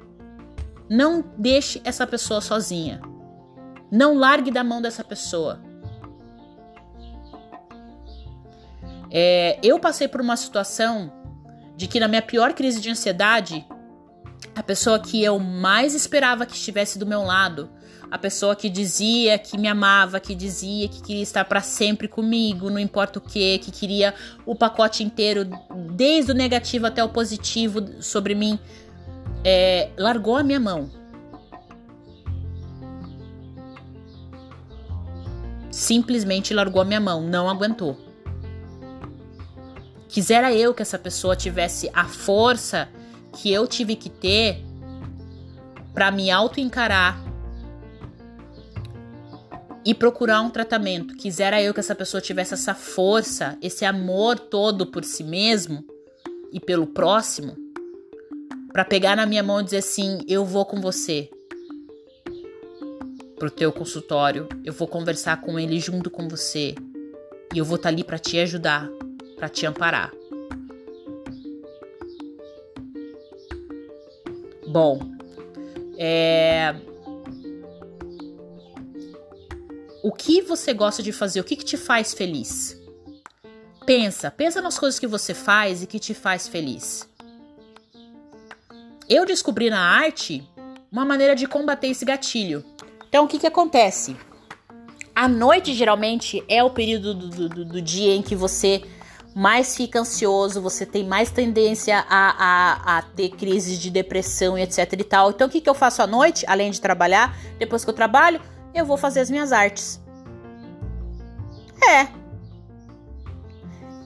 Não 0.88 1.24
deixe 1.40 1.82
essa 1.84 2.06
pessoa 2.06 2.40
sozinha. 2.40 3.02
Não 3.92 4.16
largue 4.16 4.52
da 4.52 4.64
mão 4.64 4.80
dessa 4.80 5.04
pessoa. 5.04 5.60
É, 9.10 9.58
eu 9.64 9.80
passei 9.80 10.08
por 10.08 10.22
uma 10.22 10.38
situação 10.38 11.12
de 11.76 11.88
que 11.88 12.00
na 12.00 12.08
minha 12.08 12.22
pior 12.22 12.54
crise 12.54 12.80
de 12.80 12.92
ansiedade, 12.92 13.66
a 14.56 14.62
pessoa 14.62 15.00
que 15.00 15.24
eu 15.24 15.40
mais 15.40 15.96
esperava 15.96 16.46
que 16.46 16.54
estivesse 16.54 17.00
do 17.00 17.08
meu 17.08 17.24
lado 17.24 17.68
a 18.10 18.18
pessoa 18.18 18.56
que 18.56 18.70
dizia 18.70 19.38
que 19.38 19.58
me 19.58 19.68
amava, 19.68 20.20
que 20.20 20.34
dizia 20.34 20.88
que 20.88 21.02
queria 21.02 21.24
estar 21.24 21.44
para 21.44 21.62
sempre 21.62 22.08
comigo, 22.08 22.70
não 22.70 22.80
importa 22.80 23.20
o 23.20 23.22
que, 23.22 23.58
que 23.60 23.72
queria 23.72 24.14
o 24.46 24.56
pacote 24.56 25.04
inteiro, 25.04 25.46
desde 25.96 26.32
o 26.32 26.36
negativo 26.36 26.86
até 26.86 27.04
o 27.04 27.10
positivo 27.10 28.02
sobre 28.02 28.34
mim, 28.34 28.58
é, 29.44 29.90
largou 29.98 30.38
a 30.38 30.44
minha 30.44 30.60
mão. 30.60 30.90
Simplesmente 35.70 36.54
largou 36.54 36.82
a 36.82 36.86
minha 36.86 37.02
mão, 37.02 37.22
não 37.22 37.50
aguentou. 37.50 37.98
Quisera 40.08 40.54
eu 40.54 40.74
que 40.74 40.82
essa 40.82 40.98
pessoa 40.98 41.36
tivesse 41.36 41.92
a 41.94 42.06
força 42.06 42.88
que 43.34 43.52
eu 43.52 43.68
tive 43.68 43.96
que 43.96 44.10
ter 44.10 44.66
para 45.94 46.10
me 46.10 46.32
auto-encarar 46.32 47.27
e 49.88 49.94
procurar 49.94 50.42
um 50.42 50.50
tratamento. 50.50 51.16
Quisera 51.16 51.64
eu 51.64 51.74
que 51.74 51.80
essa 51.80 51.96
pessoa 51.96 52.20
tivesse 52.20 52.54
essa 52.54 52.76
força, 52.76 53.58
esse 53.62 53.86
amor 53.86 54.38
todo 54.38 54.86
por 54.86 55.06
si 55.06 55.24
mesmo 55.24 55.82
e 56.52 56.60
pelo 56.60 56.86
próximo, 56.86 57.56
para 58.74 58.84
pegar 58.84 59.16
na 59.16 59.26
minha 59.26 59.42
mão 59.42 59.62
e 59.62 59.64
dizer 59.64 59.78
assim: 59.78 60.20
eu 60.28 60.44
vou 60.44 60.66
com 60.66 60.82
você 60.82 61.30
pro 63.40 63.50
teu 63.50 63.72
consultório, 63.72 64.50
eu 64.66 64.74
vou 64.74 64.90
conversar 64.90 65.40
com 65.40 65.58
ele 65.58 65.80
junto 65.80 66.10
com 66.10 66.28
você 66.28 66.76
e 67.54 67.58
eu 67.58 67.64
vou 67.64 67.78
estar 67.78 67.88
tá 67.88 67.96
ali 67.96 68.04
para 68.04 68.20
te 68.20 68.38
ajudar, 68.40 68.90
para 69.38 69.48
te 69.48 69.66
amparar. 69.66 70.12
Bom, 74.68 75.00
é, 75.98 76.76
O 80.08 80.12
que 80.14 80.42
você 80.42 80.74
gosta 80.74 81.04
de 81.04 81.12
fazer? 81.12 81.42
O 81.42 81.44
que, 81.44 81.58
que 81.58 81.66
te 81.66 81.76
faz 81.76 82.14
feliz? 82.14 82.82
Pensa, 83.86 84.32
pensa 84.32 84.62
nas 84.62 84.80
coisas 84.80 84.98
que 84.98 85.06
você 85.06 85.34
faz 85.34 85.84
e 85.84 85.86
que 85.86 86.00
te 86.00 86.14
faz 86.14 86.48
feliz. 86.48 87.06
Eu 89.10 89.26
descobri 89.26 89.70
na 89.70 89.82
arte 89.82 90.50
uma 90.90 91.04
maneira 91.04 91.36
de 91.36 91.46
combater 91.46 91.88
esse 91.88 92.06
gatilho. 92.06 92.64
Então, 93.10 93.26
o 93.26 93.28
que, 93.28 93.38
que 93.38 93.48
acontece? 93.48 94.16
A 95.14 95.28
noite 95.28 95.74
geralmente 95.74 96.42
é 96.48 96.64
o 96.64 96.70
período 96.70 97.14
do, 97.14 97.50
do, 97.50 97.66
do 97.66 97.82
dia 97.82 98.16
em 98.16 98.22
que 98.22 98.34
você 98.34 98.82
mais 99.36 99.76
fica 99.76 100.00
ansioso, 100.00 100.62
você 100.62 100.86
tem 100.86 101.06
mais 101.06 101.32
tendência 101.32 102.00
a, 102.08 102.30
a, 102.30 102.98
a, 102.98 103.02
ter 103.02 103.32
crises 103.32 103.78
de 103.78 103.90
depressão 103.90 104.58
e 104.58 104.62
etc 104.62 104.90
e 104.94 105.04
tal. 105.04 105.32
Então, 105.32 105.48
o 105.48 105.50
que, 105.50 105.60
que 105.60 105.70
eu 105.70 105.76
faço 105.76 106.02
à 106.02 106.08
noite, 106.08 106.46
além 106.48 106.72
de 106.72 106.80
trabalhar? 106.80 107.38
Depois 107.60 107.84
que 107.84 107.90
eu 107.90 107.94
trabalho, 107.94 108.40
eu 108.78 108.86
vou 108.86 108.98
fazer 108.98 109.20
as 109.20 109.30
minhas 109.30 109.52
artes. 109.52 110.02
É. 111.90 112.08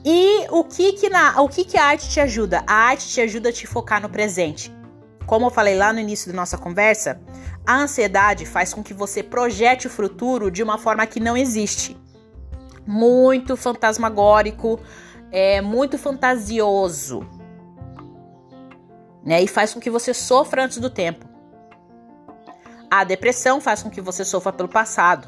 E 0.04 0.46
o 0.50 0.64
que 0.64 0.92
que, 0.94 1.08
na, 1.08 1.40
o 1.40 1.48
que 1.48 1.64
que 1.64 1.76
a 1.76 1.84
arte 1.84 2.08
te 2.08 2.20
ajuda? 2.20 2.64
A 2.66 2.74
arte 2.74 3.08
te 3.08 3.20
ajuda 3.20 3.50
a 3.50 3.52
te 3.52 3.66
focar 3.66 4.00
no 4.02 4.08
presente. 4.08 4.74
Como 5.26 5.46
eu 5.46 5.50
falei 5.50 5.76
lá 5.76 5.92
no 5.92 6.00
início 6.00 6.30
da 6.30 6.36
nossa 6.36 6.58
conversa, 6.58 7.20
a 7.64 7.76
ansiedade 7.76 8.44
faz 8.44 8.74
com 8.74 8.82
que 8.82 8.92
você 8.92 9.22
projete 9.22 9.86
o 9.86 9.90
futuro 9.90 10.50
de 10.50 10.62
uma 10.62 10.76
forma 10.76 11.06
que 11.06 11.20
não 11.20 11.36
existe. 11.36 11.96
Muito 12.84 13.56
fantasmagórico, 13.56 14.80
é 15.30 15.60
muito 15.60 15.96
fantasioso. 15.96 17.24
Né? 19.24 19.42
E 19.42 19.46
faz 19.46 19.72
com 19.72 19.78
que 19.78 19.88
você 19.88 20.12
sofra 20.12 20.64
antes 20.64 20.78
do 20.78 20.90
tempo. 20.90 21.31
A 22.92 23.04
depressão 23.04 23.58
faz 23.58 23.82
com 23.82 23.88
que 23.88 24.02
você 24.02 24.22
sofra 24.22 24.52
pelo 24.52 24.68
passado. 24.68 25.26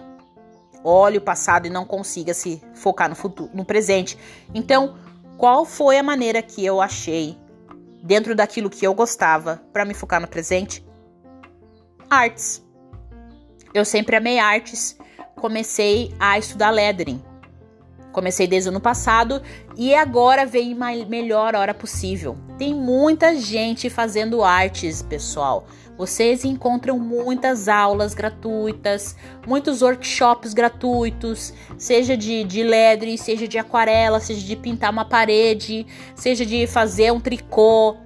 Olhe 0.84 1.16
o 1.16 1.22
passado 1.22 1.66
e 1.66 1.70
não 1.70 1.86
consiga 1.86 2.34
se 2.34 2.62
focar 2.74 3.08
no 3.08 3.16
futuro, 3.16 3.50
no 3.54 3.64
presente. 3.64 4.18
Então, 4.52 4.98
qual 5.38 5.64
foi 5.64 5.96
a 5.96 6.02
maneira 6.02 6.42
que 6.42 6.62
eu 6.62 6.82
achei 6.82 7.38
dentro 8.02 8.34
daquilo 8.34 8.68
que 8.68 8.86
eu 8.86 8.92
gostava 8.92 9.62
para 9.72 9.86
me 9.86 9.94
focar 9.94 10.20
no 10.20 10.28
presente? 10.28 10.86
Artes. 12.10 12.62
Eu 13.72 13.86
sempre 13.86 14.14
amei 14.14 14.38
artes. 14.38 14.98
Comecei 15.34 16.14
a 16.20 16.38
estudar 16.38 16.68
lettering. 16.68 17.24
Comecei 18.12 18.46
desde 18.46 18.68
o 18.68 18.72
ano 18.72 18.80
passado 18.80 19.40
e 19.74 19.94
agora 19.94 20.44
veio 20.44 20.76
melhor 20.76 21.54
hora 21.54 21.72
possível. 21.72 22.36
Tem 22.58 22.74
muita 22.74 23.34
gente 23.34 23.88
fazendo 23.88 24.44
artes, 24.44 25.00
pessoal. 25.00 25.66
Vocês 25.96 26.44
encontram 26.44 26.98
muitas 26.98 27.68
aulas 27.68 28.14
gratuitas, 28.14 29.16
muitos 29.46 29.80
workshops 29.80 30.52
gratuitos, 30.52 31.52
seja 31.78 32.16
de, 32.16 32.42
de 32.42 32.64
ledre, 32.64 33.16
seja 33.16 33.46
de 33.46 33.58
aquarela, 33.58 34.18
seja 34.18 34.44
de 34.44 34.56
pintar 34.56 34.90
uma 34.90 35.04
parede, 35.04 35.86
seja 36.16 36.44
de 36.44 36.66
fazer 36.66 37.12
um 37.12 37.20
tricô, 37.20 37.96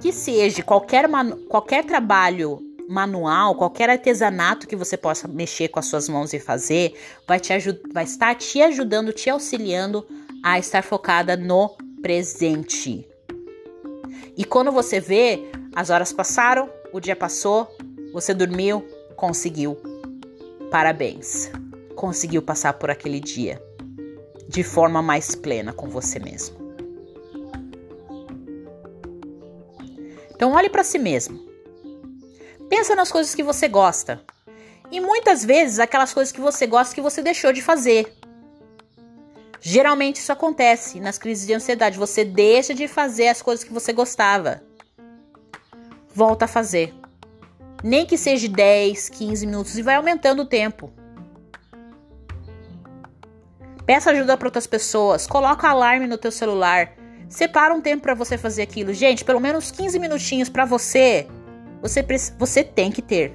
que 0.00 0.12
seja 0.12 0.62
qualquer, 0.62 1.08
qualquer 1.48 1.84
trabalho 1.84 2.58
manual, 2.88 3.54
qualquer 3.54 3.88
artesanato 3.88 4.66
que 4.66 4.74
você 4.74 4.96
possa 4.96 5.28
mexer 5.28 5.68
com 5.68 5.78
as 5.78 5.86
suas 5.86 6.08
mãos 6.08 6.32
e 6.32 6.40
fazer, 6.40 6.98
vai, 7.28 7.38
te 7.38 7.52
vai 7.92 8.02
estar 8.02 8.34
te 8.34 8.60
ajudando, 8.60 9.12
te 9.12 9.30
auxiliando 9.30 10.04
a 10.42 10.58
estar 10.58 10.82
focada 10.82 11.36
no 11.36 11.76
presente. 12.02 13.06
E 14.36 14.44
quando 14.44 14.72
você 14.72 14.98
vê, 14.98 15.50
as 15.76 15.90
horas 15.90 16.12
passaram, 16.12 16.68
o 16.92 17.00
dia 17.00 17.16
passou, 17.16 17.68
você 18.12 18.34
dormiu, 18.34 18.84
conseguiu. 19.16 19.76
Parabéns. 20.70 21.50
Conseguiu 21.94 22.42
passar 22.42 22.74
por 22.74 22.90
aquele 22.90 23.20
dia 23.20 23.62
de 24.48 24.64
forma 24.64 25.00
mais 25.00 25.34
plena 25.34 25.72
com 25.72 25.88
você 25.88 26.18
mesmo. 26.18 26.56
Então 30.34 30.52
olhe 30.52 30.68
para 30.68 30.82
si 30.82 30.98
mesmo. 30.98 31.38
Pensa 32.68 32.96
nas 32.96 33.12
coisas 33.12 33.34
que 33.34 33.42
você 33.42 33.68
gosta. 33.68 34.20
E 34.90 35.00
muitas 35.00 35.44
vezes 35.44 35.78
aquelas 35.78 36.12
coisas 36.12 36.32
que 36.32 36.40
você 36.40 36.66
gosta 36.66 36.94
que 36.94 37.00
você 37.00 37.22
deixou 37.22 37.52
de 37.52 37.62
fazer. 37.62 38.12
Geralmente 39.60 40.16
isso 40.16 40.32
acontece 40.32 40.98
nas 40.98 41.18
crises 41.18 41.46
de 41.46 41.52
ansiedade. 41.52 41.98
Você 41.98 42.24
deixa 42.24 42.74
de 42.74 42.88
fazer 42.88 43.28
as 43.28 43.42
coisas 43.42 43.62
que 43.62 43.72
você 43.72 43.92
gostava. 43.92 44.62
Volta 46.20 46.44
a 46.44 46.48
fazer. 46.48 46.92
Nem 47.82 48.04
que 48.04 48.18
seja 48.18 48.46
10, 48.46 49.08
15 49.08 49.46
minutos 49.46 49.78
e 49.78 49.80
vai 49.80 49.94
aumentando 49.94 50.42
o 50.42 50.44
tempo. 50.44 50.92
Peça 53.86 54.10
ajuda 54.10 54.36
para 54.36 54.48
outras 54.48 54.66
pessoas, 54.66 55.26
coloca 55.26 55.66
alarme 55.66 56.06
no 56.06 56.18
teu 56.18 56.30
celular. 56.30 56.92
Separa 57.26 57.72
um 57.72 57.80
tempo 57.80 58.02
para 58.02 58.12
você 58.12 58.36
fazer 58.36 58.60
aquilo. 58.60 58.92
Gente, 58.92 59.24
pelo 59.24 59.40
menos 59.40 59.70
15 59.70 59.98
minutinhos 59.98 60.50
para 60.50 60.66
você, 60.66 61.26
você 61.80 62.04
você 62.38 62.62
tem 62.62 62.92
que 62.92 63.00
ter. 63.00 63.34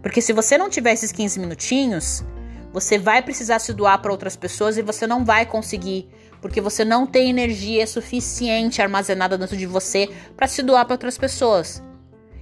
Porque 0.00 0.22
se 0.22 0.32
você 0.32 0.56
não 0.56 0.70
tiver 0.70 0.92
esses 0.92 1.10
15 1.10 1.40
minutinhos, 1.40 2.24
você 2.72 3.00
vai 3.00 3.20
precisar 3.20 3.58
se 3.58 3.72
doar 3.72 4.00
para 4.00 4.12
outras 4.12 4.36
pessoas 4.36 4.78
e 4.78 4.82
você 4.82 5.08
não 5.08 5.24
vai 5.24 5.44
conseguir, 5.44 6.08
porque 6.40 6.60
você 6.60 6.84
não 6.84 7.06
tem 7.06 7.30
energia 7.30 7.86
suficiente 7.86 8.80
armazenada 8.80 9.36
dentro 9.36 9.56
de 9.56 9.66
você 9.66 10.08
para 10.36 10.46
se 10.46 10.62
doar 10.62 10.84
para 10.84 10.94
outras 10.94 11.18
pessoas. 11.18 11.82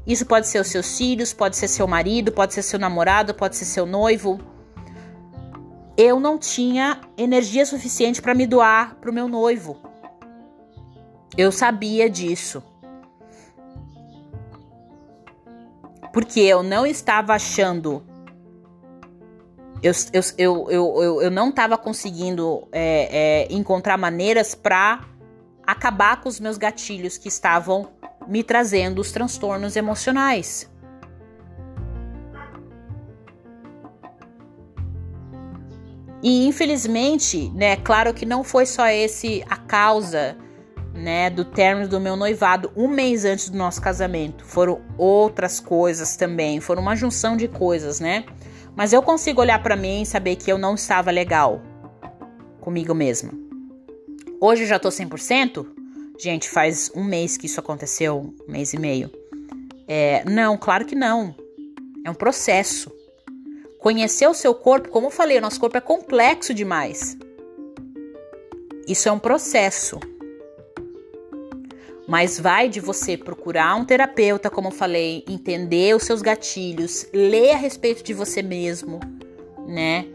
Isso 0.06 0.24
pode 0.24 0.46
ser 0.46 0.60
os 0.60 0.68
seus 0.68 0.96
filhos, 0.96 1.32
pode 1.32 1.56
ser 1.56 1.68
seu 1.68 1.86
marido, 1.86 2.32
pode 2.32 2.54
ser 2.54 2.62
seu 2.62 2.78
namorado, 2.78 3.34
pode 3.34 3.56
ser 3.56 3.66
seu 3.66 3.84
noivo. 3.84 4.40
Eu 5.96 6.18
não 6.18 6.38
tinha 6.38 7.00
energia 7.16 7.66
suficiente 7.66 8.22
para 8.22 8.34
me 8.34 8.46
doar 8.46 8.94
para 9.00 9.10
o 9.10 9.12
meu 9.12 9.28
noivo. 9.28 9.76
Eu 11.36 11.52
sabia 11.52 12.08
disso. 12.08 12.62
Porque 16.12 16.40
eu 16.40 16.62
não 16.62 16.86
estava 16.86 17.34
achando 17.34 18.02
eu, 19.82 19.92
eu, 20.12 20.66
eu, 20.70 21.02
eu, 21.02 21.22
eu 21.22 21.30
não 21.30 21.50
estava 21.50 21.78
conseguindo 21.78 22.66
é, 22.72 23.46
é, 23.50 23.54
encontrar 23.54 23.96
maneiras 23.96 24.54
para 24.54 25.04
acabar 25.66 26.20
com 26.20 26.28
os 26.28 26.40
meus 26.40 26.56
gatilhos 26.56 27.18
que 27.18 27.28
estavam 27.28 27.90
me 28.26 28.42
trazendo 28.42 29.00
os 29.00 29.12
transtornos 29.12 29.76
emocionais. 29.76 30.70
E 36.22 36.46
infelizmente, 36.46 37.48
né, 37.50 37.76
claro 37.76 38.12
que 38.12 38.26
não 38.26 38.42
foi 38.42 38.66
só 38.66 38.88
esse 38.88 39.44
a 39.48 39.56
causa, 39.56 40.36
né, 40.92 41.30
do 41.30 41.44
término 41.44 41.88
do 41.88 42.00
meu 42.00 42.16
noivado 42.16 42.72
um 42.76 42.88
mês 42.88 43.24
antes 43.24 43.48
do 43.48 43.56
nosso 43.56 43.80
casamento. 43.80 44.44
Foram 44.44 44.80
outras 44.96 45.60
coisas 45.60 46.16
também, 46.16 46.60
foram 46.60 46.82
uma 46.82 46.96
junção 46.96 47.36
de 47.36 47.46
coisas, 47.46 48.00
né? 48.00 48.24
Mas 48.78 48.92
eu 48.92 49.02
consigo 49.02 49.40
olhar 49.40 49.60
para 49.60 49.74
mim 49.74 50.02
e 50.02 50.06
saber 50.06 50.36
que 50.36 50.52
eu 50.52 50.56
não 50.56 50.76
estava 50.76 51.10
legal 51.10 51.60
comigo 52.60 52.94
mesma. 52.94 53.32
Hoje 54.40 54.62
eu 54.62 54.68
já 54.68 54.78
tô 54.78 54.88
100%? 54.88 55.66
Gente, 56.16 56.48
faz 56.48 56.88
um 56.94 57.02
mês 57.02 57.36
que 57.36 57.46
isso 57.46 57.58
aconteceu, 57.58 58.32
um 58.48 58.52
mês 58.52 58.72
e 58.72 58.78
meio. 58.78 59.10
É, 59.88 60.22
não, 60.30 60.56
claro 60.56 60.84
que 60.84 60.94
não. 60.94 61.34
É 62.04 62.10
um 62.10 62.14
processo. 62.14 62.92
Conhecer 63.80 64.28
o 64.28 64.34
seu 64.34 64.54
corpo, 64.54 64.90
como 64.90 65.08
eu 65.08 65.10
falei, 65.10 65.38
o 65.38 65.42
nosso 65.42 65.58
corpo 65.58 65.76
é 65.76 65.80
complexo 65.80 66.54
demais. 66.54 67.18
Isso 68.86 69.08
é 69.08 69.12
um 69.12 69.18
processo. 69.18 69.98
Mas 72.08 72.40
vai 72.40 72.70
de 72.70 72.80
você 72.80 73.18
procurar 73.18 73.74
um 73.74 73.84
terapeuta, 73.84 74.48
como 74.48 74.68
eu 74.68 74.72
falei, 74.72 75.22
entender 75.28 75.94
os 75.94 76.04
seus 76.04 76.22
gatilhos, 76.22 77.06
ler 77.12 77.52
a 77.52 77.56
respeito 77.58 78.02
de 78.02 78.14
você 78.14 78.40
mesmo, 78.40 78.98
né? 79.66 80.06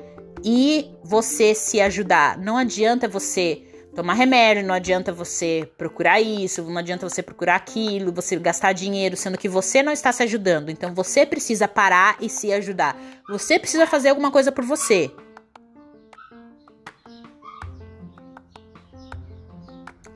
E 0.43 0.89
você 1.03 1.53
se 1.53 1.79
ajudar. 1.79 2.35
Não 2.39 2.57
adianta 2.57 3.07
você 3.07 3.61
tomar 3.95 4.15
remédio, 4.15 4.65
não 4.65 4.73
adianta 4.73 5.13
você 5.13 5.69
procurar 5.77 6.19
isso, 6.19 6.63
não 6.63 6.79
adianta 6.79 7.07
você 7.07 7.21
procurar 7.21 7.57
aquilo, 7.57 8.11
você 8.11 8.37
gastar 8.37 8.73
dinheiro, 8.73 9.15
sendo 9.15 9.37
que 9.37 9.47
você 9.47 9.83
não 9.83 9.91
está 9.93 10.11
se 10.11 10.23
ajudando. 10.23 10.71
Então 10.71 10.95
você 10.95 11.27
precisa 11.27 11.67
parar 11.67 12.17
e 12.19 12.27
se 12.27 12.51
ajudar. 12.51 12.99
Você 13.29 13.59
precisa 13.59 13.85
fazer 13.85 14.09
alguma 14.09 14.31
coisa 14.31 14.51
por 14.51 14.65
você. 14.65 15.11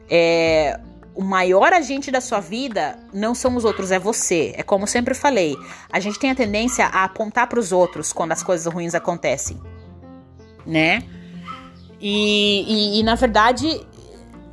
É, 0.09 0.79
o 1.17 1.23
maior 1.23 1.73
agente 1.73 2.11
da 2.11 2.21
sua 2.21 2.39
vida 2.39 2.95
não 3.11 3.33
são 3.33 3.55
os 3.55 3.65
outros, 3.65 3.91
é 3.91 3.97
você. 3.97 4.53
É 4.55 4.61
como 4.61 4.85
sempre 4.85 5.15
falei, 5.15 5.57
a 5.91 5.99
gente 5.99 6.19
tem 6.19 6.29
a 6.29 6.35
tendência 6.35 6.85
a 6.85 7.03
apontar 7.03 7.47
para 7.47 7.59
os 7.59 7.71
outros 7.71 8.13
quando 8.13 8.33
as 8.33 8.43
coisas 8.43 8.71
ruins 8.71 8.93
acontecem, 8.93 9.59
né? 10.63 11.01
E, 11.99 12.65
e, 12.67 12.99
e 12.99 13.03
na 13.03 13.15
verdade 13.15 13.83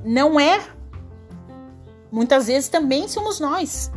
não 0.03 0.41
é. 0.41 0.59
Muitas 2.11 2.47
vezes 2.47 2.71
também 2.71 3.09
somos 3.09 3.39
nós. 3.39 3.93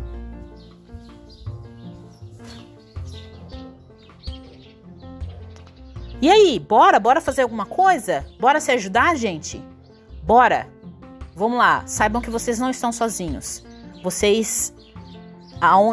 E 6.22 6.30
aí, 6.30 6.60
bora, 6.60 7.00
bora 7.00 7.22
fazer 7.22 7.44
alguma 7.44 7.66
coisa? 7.66 8.26
Bora 8.40 8.60
se 8.60 8.72
ajudar, 8.72 9.16
gente? 9.16 9.64
Bora! 10.24 10.77
Vamos 11.38 11.60
lá, 11.60 11.86
saibam 11.86 12.20
que 12.20 12.32
vocês 12.32 12.58
não 12.58 12.72
estão 12.72 12.92
sozinhos. 12.92 13.64
Vocês, 14.04 14.74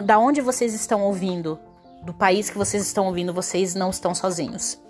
da 0.06 0.18
onde 0.18 0.40
vocês 0.40 0.72
estão 0.72 1.02
ouvindo, 1.02 1.58
do 2.02 2.14
país 2.14 2.48
que 2.48 2.56
vocês 2.56 2.86
estão 2.86 3.04
ouvindo, 3.04 3.30
vocês 3.30 3.74
não 3.74 3.90
estão 3.90 4.14
sozinhos. 4.14 4.80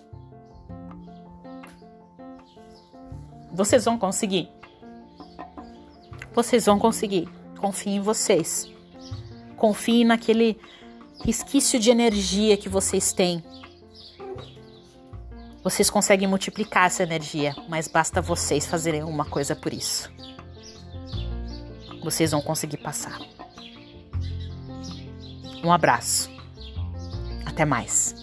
Vocês 3.53 3.85
vão 3.85 3.99
conseguir. 3.99 4.49
Vocês 6.33 6.67
vão 6.67 6.79
conseguir. 6.79 7.29
Confiem 7.59 7.97
em 7.97 8.01
vocês. 8.01 8.73
Confiem 9.57 10.05
naquele 10.05 10.57
resquício 11.25 11.81
de 11.81 11.91
energia 11.91 12.57
que 12.57 12.69
vocês 12.69 13.13
têm. 13.13 13.43
Vocês 15.65 15.91
conseguem 15.91 16.29
multiplicar 16.29 16.87
essa 16.87 17.03
energia, 17.03 17.57
mas 17.69 17.89
basta 17.89 18.23
vocês 18.23 18.65
fazerem 18.67 19.03
uma 19.03 19.25
coisa 19.25 19.57
por 19.57 19.73
isso 19.73 20.09
vocês 22.05 22.31
vão 22.31 22.43
conseguir 22.43 22.77
passar. 22.77 23.19
Um 25.65 25.73
abraço. 25.73 26.31
Até 27.47 27.65
mais. 27.65 28.15